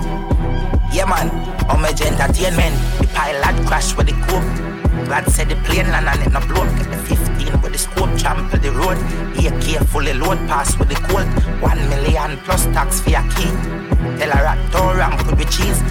[0.93, 1.29] Yeah, man,
[1.67, 2.75] homage entertainment.
[2.99, 4.82] The pilot crash with the coke.
[5.05, 6.63] Glad said the plane land and it no blow.
[6.77, 8.97] Get the 15 with the scope, trample the road.
[9.37, 11.27] AK fully load, pass with the colt.
[11.61, 13.51] One million plus tax for your key.
[14.17, 15.81] Tell a rat to ramp with the cheese.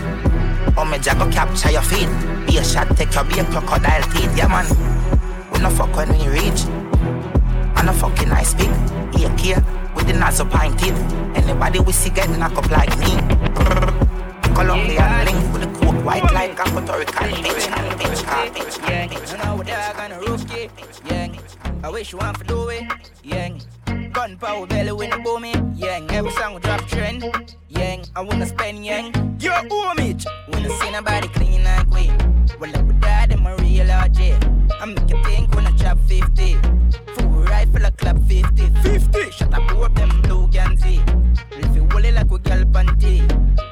[0.77, 2.09] Homage, I go capture your feet.
[2.47, 4.37] Be a shot, take your beer, crocodile teeth.
[4.37, 4.67] Yeah, man,
[5.53, 6.65] we no fuck when we reach.
[7.77, 8.71] I no fucking nice pig.
[9.15, 9.57] AK
[9.95, 10.95] with the nozzle pointed.
[11.37, 13.13] Anybody we see get knock up like me.
[14.55, 17.67] Colombian link with the coke white like a Puerto Rican bitch,
[17.99, 18.23] bitch,
[18.55, 19.05] bitch, yeah.
[19.31, 20.69] You know what dog on a rookie,
[21.07, 21.33] yeah.
[21.85, 22.85] I wish you want to do it,
[23.23, 23.82] yeah.
[24.13, 26.01] Gunpowder belly when it booming, yeah.
[26.11, 27.25] Every song we drop trend,
[27.69, 28.03] yeah.
[28.15, 29.11] I wanna spend, yeah.
[29.41, 32.11] Your homage, wanna see nobody clean like we.
[32.61, 34.71] Well, up with that in my real RJ.
[34.81, 36.57] I make you think when I drop 50.
[37.15, 38.69] Full rifle a clap 50.
[38.83, 39.31] 50.
[39.31, 40.49] Shut up, up them blue
[41.75, 43.17] you hold it like we girl panty.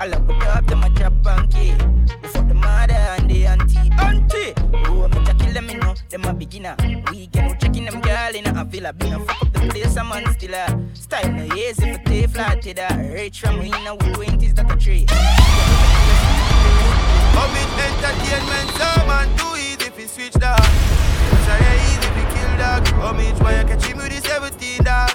[0.01, 1.75] I love with up them a punky.
[2.23, 3.91] Before the mother and the auntie.
[3.99, 4.55] Auntie.
[4.87, 5.09] Oh,
[5.51, 5.95] kill them, you know.
[6.09, 6.77] Them a beginner.
[7.11, 8.93] Weekend no checking them girl in a villa.
[8.93, 10.79] Been a fuck up the place, a man still a.
[10.95, 12.97] Style no easy for take flat to that.
[13.13, 15.07] Rich from we know we 20s that a tree.
[17.51, 20.63] In entertainment, so man, too easy if you switch dog.
[21.47, 23.01] Sorry, easy if you kill.
[23.01, 25.11] Come in, why you catch him with the 17 dog.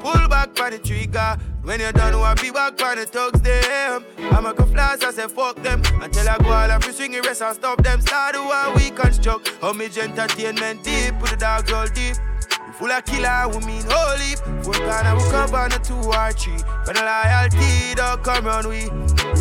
[0.00, 1.36] Pull back by the trigger.
[1.70, 4.04] When you're done, I'll be back by the thugs them.
[4.32, 5.80] I'ma go flash, I say fuck them.
[6.02, 8.00] Until I go all and free swing rest and stop them.
[8.00, 9.52] Start the one we construct.
[9.62, 12.16] Homage entertainment deep, put the dogs all deep.
[12.74, 14.34] Full of killer, we mean holy.
[14.64, 16.58] Four corner, we come on a two or three.
[16.86, 18.90] When the loyalty don't come round, we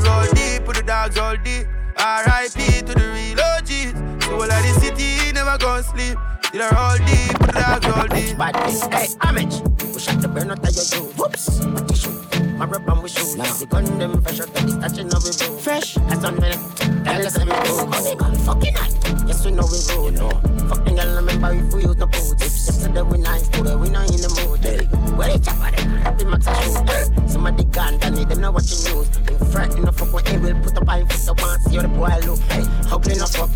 [0.05, 1.65] roll deep, put the dogs all deep.
[1.97, 2.85] R.I.P.
[2.85, 4.25] to the real OGs.
[4.25, 6.15] So all of the city never gonna sleep.
[6.51, 8.38] I roll deep, the dogs all deep.
[8.38, 9.62] Badness, hey, homage.
[9.93, 11.13] We shot the burn out your shoes.
[11.15, 12.38] Whoops?
[12.59, 13.37] My rub on with shoes.
[13.37, 15.59] Now the gun them fresh out the statue of roll.
[15.59, 16.51] Fresh, as on me.
[17.07, 17.87] Tell us every roll.
[17.87, 18.93] Oh, they gun fucking night.
[19.25, 20.11] Yes, we know we roll.
[20.11, 20.27] No.
[20.67, 22.67] Fucking girl, remember if we use no boots.
[22.67, 24.59] Yesterday we nice, today we not in the mood.
[24.59, 24.83] Hey.
[25.15, 25.87] Where they chop at them?
[26.03, 26.89] Happy max a shoot.
[26.89, 27.27] Hey.
[27.31, 29.07] Somebody gone, Danny, them not watching news.
[29.07, 31.61] They frightened the fuck when they will put up on foot the one.
[31.63, 32.43] See how the boy look.
[32.51, 33.51] Hey, ugly enough fuck.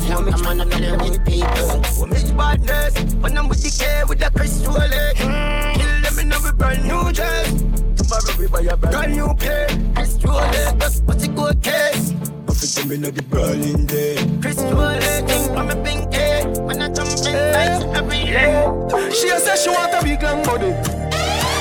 [0.00, 1.76] Feel me, man, I'm not with people.
[2.00, 2.96] We miss badness.
[3.20, 5.16] When I'm with the K, with the crystal leg.
[5.20, 5.76] Hmm.
[5.76, 7.76] Kill them in a brand new dress.
[8.06, 9.92] Tomorrow we buy a brand new plane.
[9.94, 12.14] Crystal leg, that's what's the good case.
[12.46, 14.14] I fit them in the Berlin day.
[14.40, 16.56] Crystal leg, I'm a pink head.
[16.58, 19.10] When I jump in, lights every day.
[19.10, 20.70] She say she want a big long body.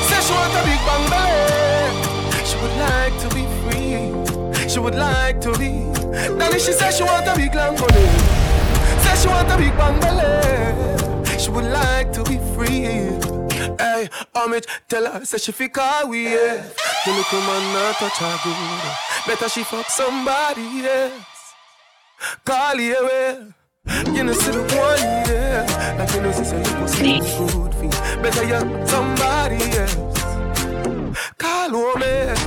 [0.05, 2.45] Say she want a big bang belly.
[2.45, 4.69] She would like to be free.
[4.69, 5.89] She would like to be.
[6.37, 8.05] Danny, she say she want a big long body.
[9.01, 11.39] Say she want a big bang belly.
[11.39, 13.34] She would like to be free.
[13.77, 16.63] Hey, homage, tell her, say she fi call we, yeah.
[17.05, 19.27] The little man not touch her good.
[19.27, 21.13] Better she fuck somebody else.
[22.45, 23.53] Call you, well.
[24.13, 25.95] You know, see the one, yeah.
[25.99, 26.63] Like you know, say you
[27.03, 28.21] be good for.
[28.21, 30.21] Better you somebody else.
[31.37, 32.39] Call homage.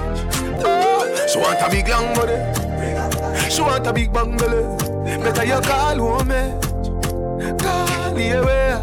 [0.64, 3.50] Oh, she want a big long body.
[3.50, 4.62] She want a big bang belly.
[5.22, 6.64] Better you call homage.
[7.60, 8.82] Call you, well.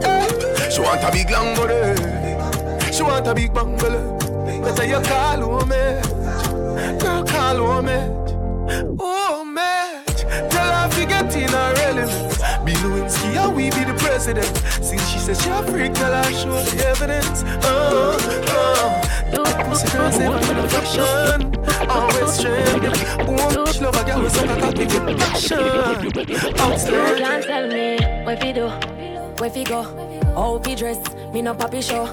[0.00, 0.53] Yeah.
[0.74, 2.92] She want a big long body.
[2.92, 3.76] She want a big bang.
[3.76, 6.04] Better you call homage.
[7.00, 8.32] Girl, call homage.
[8.98, 10.20] Homage.
[10.50, 12.66] Tell her to get in her element.
[12.66, 14.56] Be Lewinsky, how we be the president.
[14.82, 17.44] Since she said she a freak, tell her show the evidence.
[17.62, 18.18] Oh,
[18.48, 19.00] oh.
[19.68, 21.54] Pussy girl say I'm in fashion.
[21.88, 23.26] Always trending.
[23.26, 25.58] Boom, she love a girl with some cocky passion.
[26.58, 27.18] Outstanding.
[27.18, 28.68] You can't tell me where fi do,
[29.38, 29.82] where fi go,
[30.34, 31.00] how fi dress.
[31.32, 32.06] Me no papi show.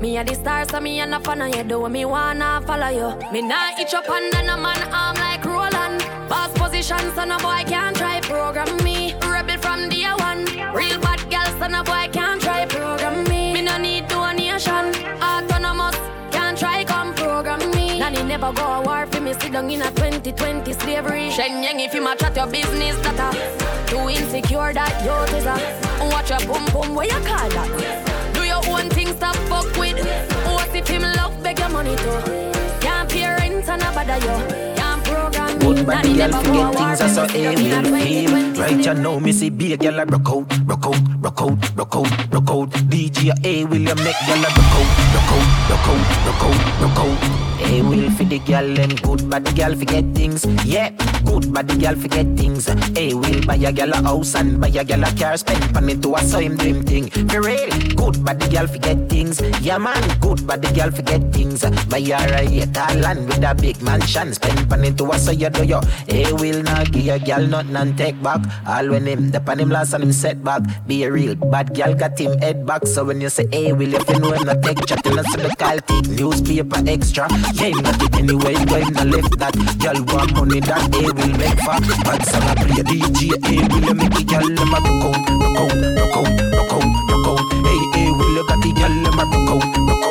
[0.00, 1.64] Me a the star, so me a no fan of you.
[1.64, 3.32] Do me wanna follow you.
[3.32, 6.00] Me nah itch up under no man arm like Roland.
[6.28, 8.93] Boss position, so no boy can't try program me.
[18.44, 21.30] Never go a war for me, sit down in a 2020 slavery.
[21.30, 25.56] Shenyang, if you match at your business, that a too insecure that you is a.
[26.10, 28.34] Watch your boom boom, where you call that?
[28.34, 29.98] Do your own thing, stop fuck with.
[30.46, 32.52] What if him love, beg your money too?
[32.80, 34.73] Can't pay rent and a bother you.
[35.64, 36.16] Program me.
[36.18, 38.60] Girl forget things I saw a will feel.
[38.60, 41.78] Right you know me see be a girl a rock out, rock out, rock out,
[41.78, 42.70] rock out, rock out.
[42.92, 46.80] DJ A will you make girl a rock out, rock out, rock out, rock out,
[46.82, 47.44] rock out?
[47.64, 50.44] A will for the girl them good body girl forget things.
[50.66, 50.90] Yeah,
[51.24, 52.68] good body girl forget things.
[52.68, 55.88] A will buy a girl a house and buy a girl a car Spend on
[55.88, 57.08] it to a so him dream thing.
[57.08, 59.40] For real, good body girl forget things.
[59.62, 61.64] Yeah man, good body girl forget things.
[61.86, 65.48] Buy a eight land with a big mansion Spend on it to a so you
[65.54, 65.80] do yo.
[66.08, 68.40] He will not give a girl nothing and take back.
[68.66, 70.62] All when him the on him last and him set back.
[70.86, 72.86] Be a real bad girl got him head back.
[72.86, 75.40] So when you say hey will if you know him not take chat not see
[75.40, 77.26] the call take newspaper extra.
[77.54, 79.54] Yeah him not it anyway go him not left that.
[79.80, 81.78] Girl want money that hey will make for.
[82.04, 85.58] But song I play DJ hey will make the girl them a rock out Rock
[85.58, 89.18] out, rock out, rock out, rock out Hey hey will you got the girl them
[89.20, 90.03] a Rock out,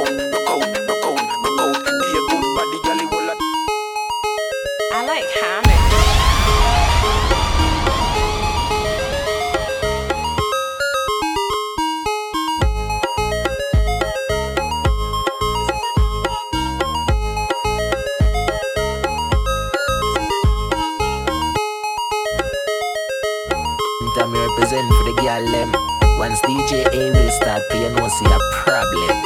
[24.16, 25.72] Time me represent for the girl them.
[26.20, 29.24] Once DJ A will start playing, won't see a problem.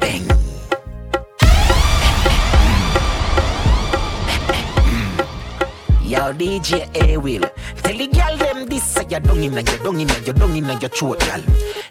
[0.00, 0.26] Bang.
[6.02, 7.42] Yo, DJ A will
[7.82, 10.32] tell the girl them this say you dung in and you dung in and you
[10.32, 11.42] dung in and your throat, girl.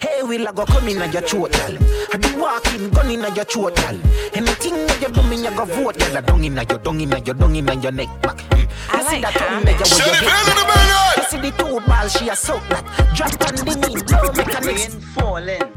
[0.02, 1.78] Hey, will I go come in and your throat, girl.
[2.12, 3.98] I be walking, gun in and your throat, girl.
[4.34, 6.18] Anything that you do me, you go vote, girl.
[6.18, 8.38] I dung in and you dung in and you dung in and your neck back.
[8.50, 8.68] Mm.
[8.90, 11.42] I see that tongue that you Shut will it, get.
[11.42, 12.86] feel the see the two ball, she a soak that.
[13.16, 14.94] Drop on the knee, blow mechanics.
[14.94, 15.74] Rain falling,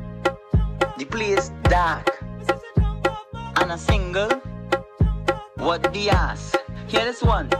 [0.98, 2.08] the place dark,
[3.56, 4.30] and a single.
[5.56, 6.54] What the ass?
[6.86, 7.50] Here this one.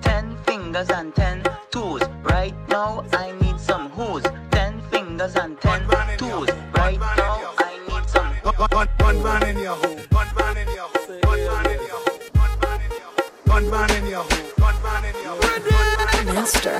[0.00, 2.02] Ten fingers and ten toes.
[2.22, 4.24] Right now I need some hose.
[4.50, 6.48] Ten fingers and ten toes.
[6.74, 8.26] Right now I need some.
[8.72, 9.98] One, one man in your hole.
[10.10, 11.20] One man in your hole.
[11.24, 12.20] One man in your hole.
[12.34, 13.30] One man in your hole.
[13.44, 14.45] One man in your hole.
[16.46, 16.78] Master.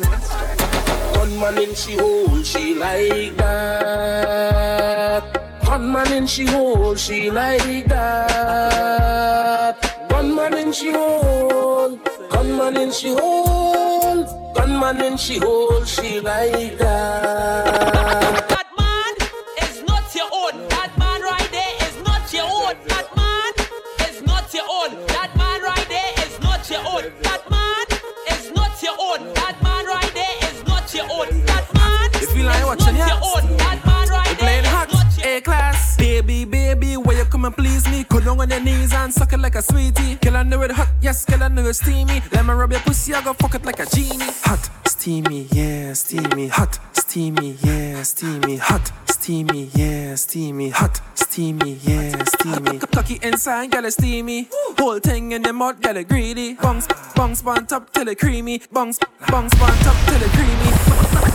[1.19, 5.23] One man in she hole, she like that.
[5.67, 9.75] One man in she hole, she like that.
[10.12, 11.99] One man in she hole,
[12.31, 18.49] gunman in she hole, gunman in she hole, she like that.
[18.49, 19.17] That man
[19.69, 20.76] is not your own.
[29.07, 29.35] Own.
[29.35, 31.29] That man right there is not your own.
[31.47, 33.57] That man You like is watching not your own.
[33.57, 35.97] That man right You there is hot, not your A class.
[35.97, 38.05] Baby, baby, where you come and please me?
[38.05, 40.17] Go down on your knees and suck it like a sweetie.
[40.17, 42.23] Kill under it hot, yes, kill under it steamy.
[42.33, 44.31] Let me rub your pussy, I go fuck it like a genie.
[44.45, 46.49] Hot, steamy, yeah, steamy.
[46.49, 48.57] Hot, steamy, yeah, steamy.
[48.57, 48.91] Hot,
[49.27, 50.68] steamy, yeah, steamy.
[50.68, 52.79] Hot, steamy, yeah, steamy.
[52.79, 54.49] Cocky inside, it steamy.
[54.79, 56.55] Whole thing in the mud, it greedy.
[56.55, 58.62] Bungs, bungs, bun top till it creamy.
[58.70, 60.70] Bungs, bungs, bun top till it creamy.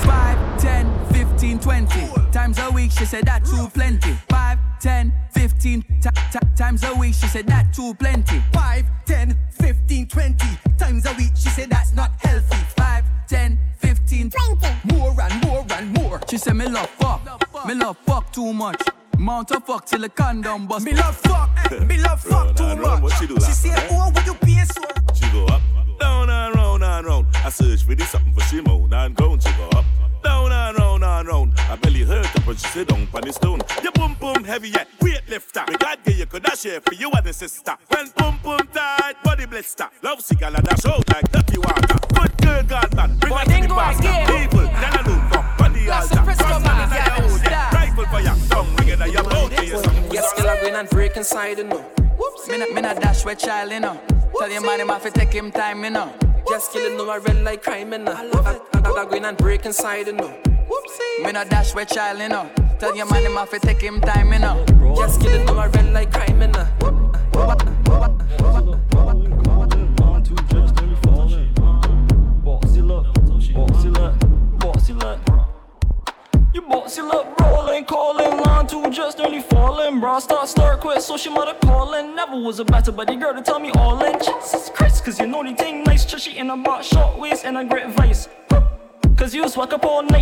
[0.08, 2.92] 5, 10, 15, 20 times a week.
[2.94, 4.14] She said that too plenty.
[4.30, 7.14] 5, 10, 15 ti- ti- times a week.
[7.14, 8.42] She said that too plenty.
[8.54, 10.46] 5, 10, 15, 20
[10.78, 11.32] times a week.
[11.36, 12.81] She said that's not healthy.
[13.32, 16.20] 5, 10, 15, 20 more and more and more.
[16.30, 17.22] She said me love fuck,
[17.66, 18.82] me love fuck too much.
[19.18, 20.86] Mount a fuck till the condom bust.
[20.86, 23.02] Me love fuck, eh, me love fuck too much.
[23.02, 23.54] What she do She like?
[23.54, 23.88] said, eh?
[23.92, 24.82] oh, will you pay so?
[25.14, 25.62] She go up,
[25.98, 27.28] down and round and round.
[27.46, 29.44] I search for this something for she moan and ground.
[29.44, 29.86] She go up,
[30.24, 31.54] down and round and round.
[31.70, 33.62] I belly hurt up when she sit down on the stone.
[33.82, 35.64] You boom boom heavy yet, weight lifter.
[35.70, 37.78] Me God give you could I share for you and the sister.
[37.88, 39.88] When boom boom tight, body blister.
[40.04, 41.96] Love cigar and dash out like dirty water.
[42.14, 44.14] Good girl, God man, bring to the pastor.
[44.32, 45.22] People, then I look
[45.82, 46.36] the That's altar.
[46.36, 47.50] Front man, man, yeah, yeah, who's yeah.
[47.50, 47.74] that?
[47.74, 49.96] Rifle for your tongue, ring it at your mouth to your son.
[50.12, 51.86] Yes, kill a green and break inside, you know.
[52.48, 54.00] Me not, me not dash with child, you know.
[54.38, 56.14] Tell your man him have to take him time, you know.
[56.50, 58.12] Just killing no, I red like crime, you know.
[58.12, 58.62] I love it.
[58.74, 60.30] I got green and break inside, you know.
[60.70, 61.26] Whoopsie.
[61.26, 62.50] Me not dash with child, you know.
[62.80, 64.66] Tell your man him have to take him time, you know.
[64.98, 65.31] Just killing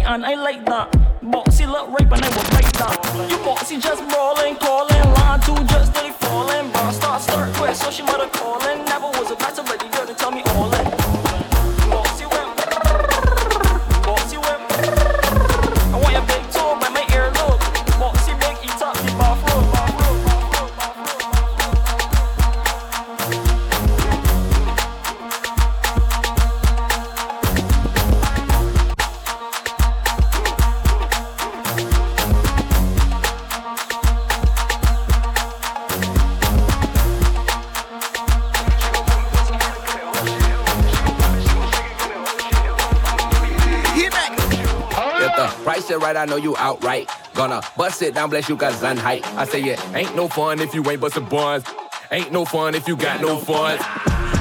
[0.09, 0.98] and I like that.
[47.99, 49.25] Gonna bust it down, bless you, got Zan height.
[49.35, 51.65] I say, yeah, ain't no fun if you ain't bustin' buns.
[52.11, 53.77] Ain't no fun if you got no fun.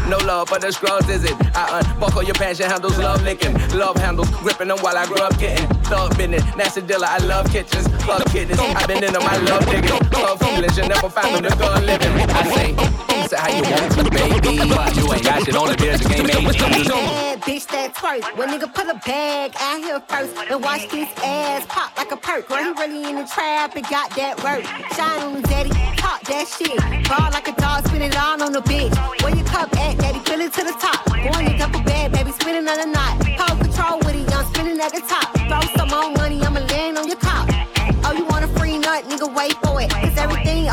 [0.09, 1.35] No love for the scrubs, is it?
[1.57, 3.53] I unbuckle your passion handles, love licking.
[3.77, 5.67] Love handles, gripping them while I grow up getting.
[5.91, 7.89] Thug business, nasty dealer, I love kitchens.
[8.05, 9.91] Fuck kittens, I've been into my love digging.
[10.13, 12.13] Love feelings, you never find them to go living.
[12.31, 12.98] I say,
[13.33, 14.59] how you want to, baby.
[14.69, 18.23] But you ain't got shit on the beers, the game ain't Bad bitch that twerk.
[18.37, 22.17] When nigga put a bag out here first and watch this ass pop like a
[22.17, 22.49] perk.
[22.49, 24.65] When he really in the trap and got that work.
[24.95, 26.79] Shine on daddy, talk that shit.
[27.09, 28.95] Ball like a dog, spin it all on the bitch.
[29.23, 30.21] Where your cup at, daddy?
[30.21, 31.05] Fill it to the top.
[31.07, 33.27] Going in double bag, baby, spinning on the knot.
[33.39, 35.28] Hold control with it, I'm spinning at the top.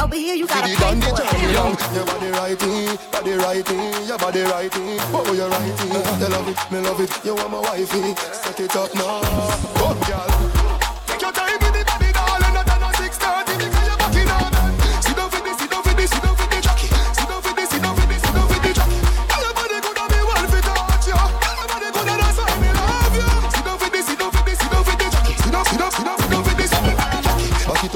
[0.06, 1.51] Over here, you gotta pay for it.
[1.51, 4.97] Young, your body righty, body righty, your body righty.
[5.12, 7.26] Oh, you righty, you love it, me love it.
[7.26, 9.22] You want my wifey, set it up now.
[9.76, 10.55] Come, girl.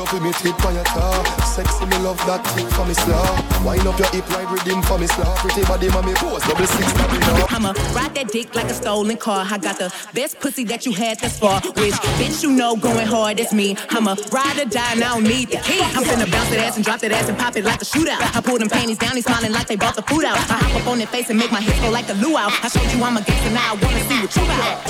[0.10, 1.28] Back it up with me tip on your top.
[1.44, 3.64] Sexy, me love that tick for me slaw.
[3.64, 5.36] Wind up your hip like rhythm for me slaw.
[5.38, 7.46] Pretty body, mommy pose, double six, double now.
[7.50, 9.46] I'ma ride that dick like a stolen car.
[9.50, 11.62] I got the best pussy that you had thus far.
[11.62, 13.76] Which bitch you know going hard is me.
[13.90, 15.82] I'ma ride or die and I don't need the key.
[15.94, 18.22] I'm finna bounce that ass and drop that ass and pop it like a shootout.
[18.36, 20.38] I pull them panties down, he's smiling like they bought the food out.
[20.38, 22.50] I hop up on their face and make my hips go like a luau.
[22.50, 24.86] I showed you I'm a gangster, now I wanna see what you got.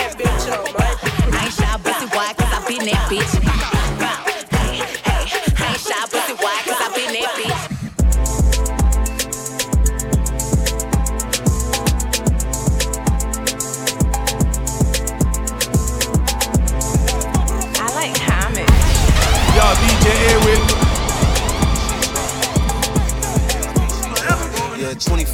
[0.00, 0.64] that bitch up,
[1.34, 1.64] I ain't shy,
[6.10, 6.60] pussy, why?
[6.64, 7.70] Cause I been that bitch.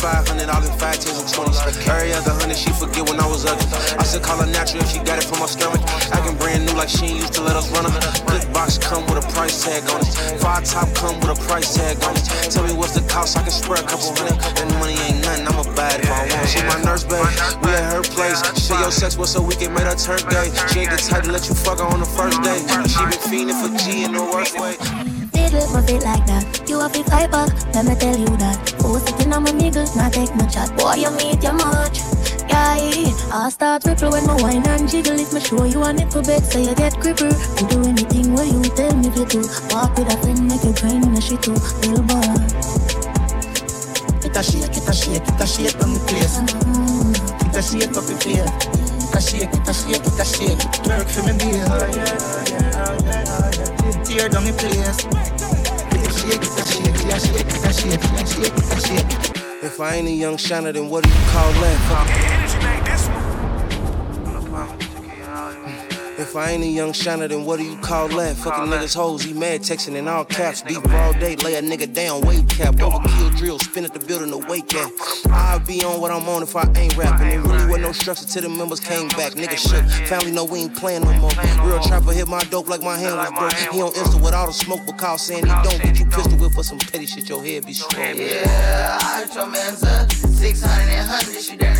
[0.00, 1.60] Five hundred dollars, five tens and twenties.
[1.60, 3.68] Every other hundred, she forget when I was ugly.
[4.00, 5.82] I should call her natural if she got it from my stomach.
[6.08, 8.00] Acting brand new like she used to let us run her.
[8.26, 10.40] Good box come with a price tag on it.
[10.40, 12.24] Five top come with a price tag on it.
[12.50, 14.38] Tell me what's the cost, I can spread a couple hundred.
[14.40, 16.46] That money ain't nothing, I'ma buy a bad boy.
[16.46, 17.26] She my nurse, babe.
[17.62, 18.40] We at her place.
[18.58, 20.50] She your sex was so we can make her turn gay.
[20.70, 22.58] She ain't the type to let you fuck her on the first day.
[22.90, 24.74] She been fiending for G in the worst way
[25.52, 26.68] it, move it like that.
[26.68, 28.74] You have to fight back, let me tell you that.
[28.84, 30.70] Oh, sitting on my niggas, not take my chat.
[30.76, 32.09] Boy, you meet your much.
[32.50, 32.74] Yeah,
[33.32, 35.18] I start ripple when my wine and jiggle.
[35.18, 37.30] If me show you a nipple bed, so you get gripper.
[37.30, 39.46] You do anything what you tell me to do.
[39.70, 41.54] Walk with a friend, make you brain in a shit too.
[41.86, 42.26] Little boy.
[44.26, 46.42] It a shake, it a shake, it a shake on the place.
[47.46, 48.50] It a shake up the place.
[49.06, 50.62] It a shake, it a shake, it a shake.
[50.86, 51.66] Work for me, dear.
[54.04, 55.06] Tear down the place.
[59.62, 62.39] If I ain't a young shiner, then what do you call that?
[66.20, 68.36] If I ain't a young shiner, then what do you call that?
[68.36, 70.60] Fucking niggas hoes, he mad texting in all caps.
[70.60, 72.74] Beat all day, lay a nigga down, weight cap.
[72.74, 74.90] Overkill drill, spin at the building, the weight cap.
[75.30, 77.26] I'll be on what I'm on if I ain't rapping.
[77.28, 79.32] It really wasn't no structure till the members came back.
[79.32, 81.32] Nigga shook, family know we ain't playing no more.
[81.64, 83.72] Real trapper hit my dope like my hand was broke.
[83.72, 85.82] He on Insta with all the smoke, but call saying he don't.
[85.82, 88.04] Get you pistol whip for some petty shit, your head be strong.
[88.14, 90.12] Yeah, I heard your man's up.
[90.12, 91.74] 600 and 100, she there,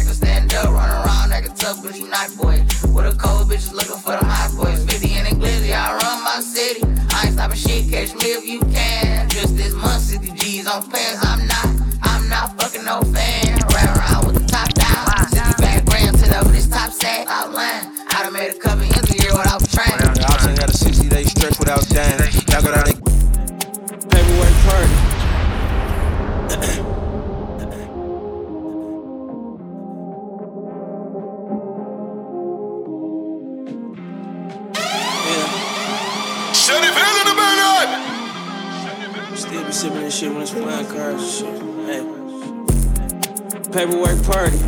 [0.51, 2.59] nigga run around like a tough bitch, night boy.
[2.93, 4.85] With a cold bitch looking for the hot boys.
[4.85, 6.83] 50 in the glizzy, I run my city.
[7.11, 9.29] I ain't stopping shit, catch me if you can.
[9.29, 11.25] Just this month, 60 G's on pants.
[11.25, 11.67] I'm not,
[12.03, 13.59] I'm not fucking no fan.
[13.71, 15.07] Ride around with the top down.
[15.29, 17.95] 65 grams to the this top sack outline.
[18.11, 19.95] I done made a couple ends a year without trying.
[19.95, 22.19] I done had a 60 day stretch without dying.
[22.51, 23.00] Y'all got out
[40.21, 41.63] shit when it's flying cars shit.
[41.87, 42.05] Hey.
[43.73, 44.59] Paperwork party.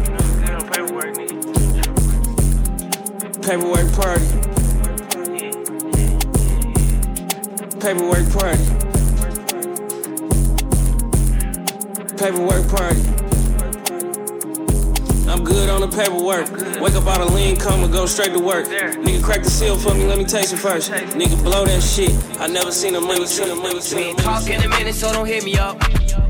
[3.42, 4.26] Paperwork party.
[7.80, 8.64] Paperwork party.
[12.16, 13.11] Paperwork party.
[15.42, 16.46] I'm good on the paperwork.
[16.80, 18.64] Wake up out of lean, come and go straight to work.
[18.66, 20.92] Nigga, crack the seal for me, let me taste it first.
[20.92, 22.12] Nigga, blow that shit.
[22.38, 24.22] I never seen a money, seen a money, seen a money.
[24.22, 25.80] Talk in a minute, so don't hit me up.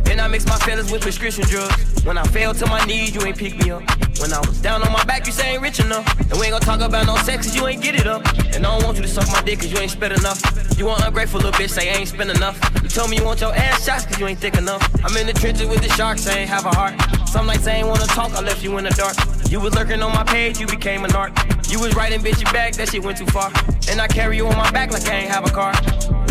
[0.05, 2.03] Then I mix my feelings with prescription drugs.
[2.07, 3.83] When I fell to my knees, you ain't pick me up.
[4.19, 6.09] When I was down on my back, you say ain't rich enough.
[6.19, 8.27] And we ain't gonna talk about no sex, cause you ain't get it up.
[8.55, 10.41] And I don't want you to suck my dick, cause you ain't spit enough.
[10.79, 12.59] You want ungrateful little bitch, say I ain't spend enough.
[12.83, 14.83] You told me you want your ass shots, cause you ain't thick enough.
[15.05, 16.95] I'm in the trenches with the sharks, I ain't have a heart.
[17.33, 19.17] Some nights I ain't wanna talk, I left you in the dark.
[19.51, 21.33] You was lurking on my page, you became a narc.
[21.73, 23.51] You was writing bitchy back, that shit went too far.
[23.89, 25.73] And I carry you on my back like I ain't have a car.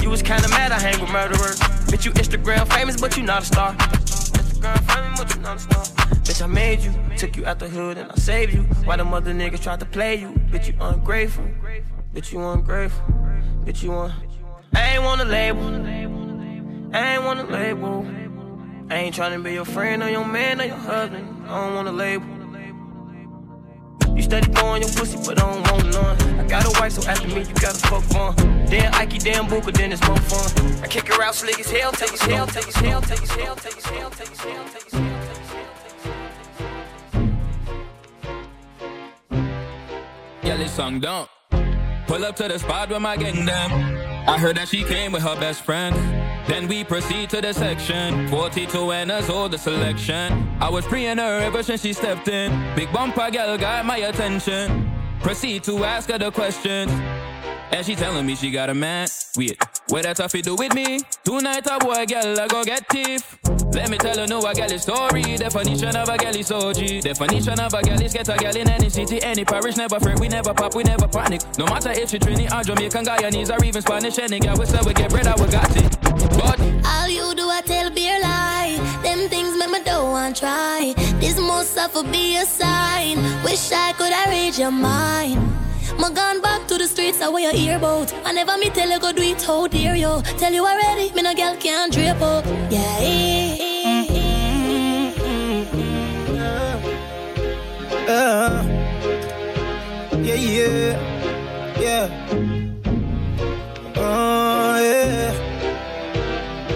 [0.03, 1.57] You was kinda mad, I hang with murderers.
[1.89, 3.73] Bitch, you Instagram famous, but you not a star.
[3.73, 5.83] Instagram famous, but you not a star.
[6.21, 8.61] Bitch, I made you, took you out the hood and I saved you.
[8.85, 10.27] Why the mother niggas tried to play you?
[10.51, 11.45] Bitch, you ungrateful.
[12.13, 13.03] Bitch, you ungrateful.
[13.65, 14.13] Bitch, you want.
[14.75, 15.65] I ain't wanna label.
[16.93, 18.20] I ain't wanna label.
[18.91, 21.47] I ain't tryna be your friend or your man or your husband.
[21.47, 22.25] I don't wanna label.
[24.13, 26.39] You steady throwing your pussy, but I don't want none.
[26.41, 28.35] I got a wife, so after me, you gotta fuck fun.
[28.65, 30.83] Damn Ike, damn Booker, then it's more fun.
[30.83, 33.31] I kick her out slick as hell, take his hell, take his hell, take his
[33.31, 35.11] hell, take his hell, take his hell, take his hell.
[40.43, 41.29] Yeah, this song don't.
[42.07, 43.71] Pull up to the spot with my gang them.
[44.27, 45.95] I heard that she came with her best friend.
[46.47, 48.27] Then we proceed to the section.
[48.27, 50.49] 42 and us all the selection.
[50.59, 52.51] I was preying her ever since she stepped in.
[52.75, 54.91] Big bumper girl got my attention.
[55.21, 56.91] Proceed to ask her the questions.
[57.71, 59.07] And she telling me she got a man.
[59.37, 60.99] Wait, what that have to do with me?
[61.23, 63.39] Tonight a boy girl I go get teeth.
[63.73, 65.37] Let me tell you no a girl story.
[65.37, 67.01] Definition of a girl is OG.
[67.01, 69.77] Definition of a girl is get a girl in any city, any parish.
[69.77, 71.41] Never afraid, we never pop, we never panic.
[71.57, 74.79] No matter if she Trini or Jamaican, Guyanese or even Spanish, any girl we say
[74.85, 75.90] we get bread, I we got it.
[81.81, 83.17] Must suffer be a sign.
[83.43, 85.41] Wish I could arrange your mind.
[85.97, 88.13] My gone back to the streets, I wear your ear about.
[88.23, 90.21] I never me tell you go do it, how dare you?
[90.37, 92.45] Tell you already, me no girl can't up.
[92.69, 93.57] Yeah.
[98.07, 98.63] Uh,
[100.21, 100.99] yeah, yeah,
[101.81, 102.07] yeah.
[103.95, 105.33] Oh, yeah.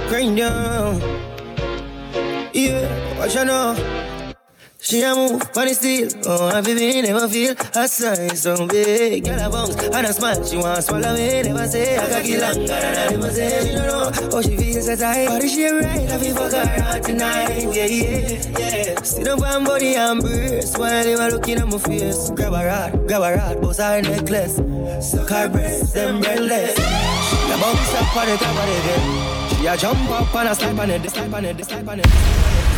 [0.09, 0.99] Grind down.
[2.53, 4.04] Yeah, what you know?
[4.85, 6.09] She a move the steel.
[6.27, 9.25] Oh, I baby never feel a sign so big.
[9.25, 10.45] Girl a bounce and a smile.
[10.45, 11.41] She want swallow me.
[11.41, 13.65] Never say I got kill longer than I never say.
[13.65, 15.25] She don't know how she feels so tight.
[15.25, 16.07] Body she right.
[16.07, 17.73] I feel fuck her out tonight.
[17.73, 19.01] Yeah, yeah, yeah.
[19.01, 22.29] Sit up on body and breast while they were looking at my face.
[22.29, 24.57] Grab a rod, grab a rod, bust her necklace.
[25.01, 26.75] Suck her breasts, them breathless.
[26.77, 29.49] She a bounce up on the top of the bed.
[29.49, 32.74] She a jump up and a slap on it, slap on it, slap on it.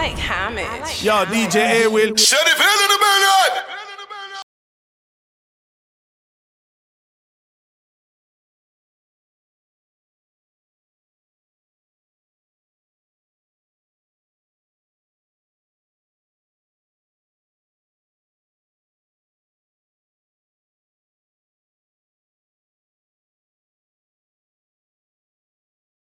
[0.00, 1.04] I like homage.
[1.04, 2.16] Yo, DJ A will.
[2.16, 3.69] Shut it, hell in the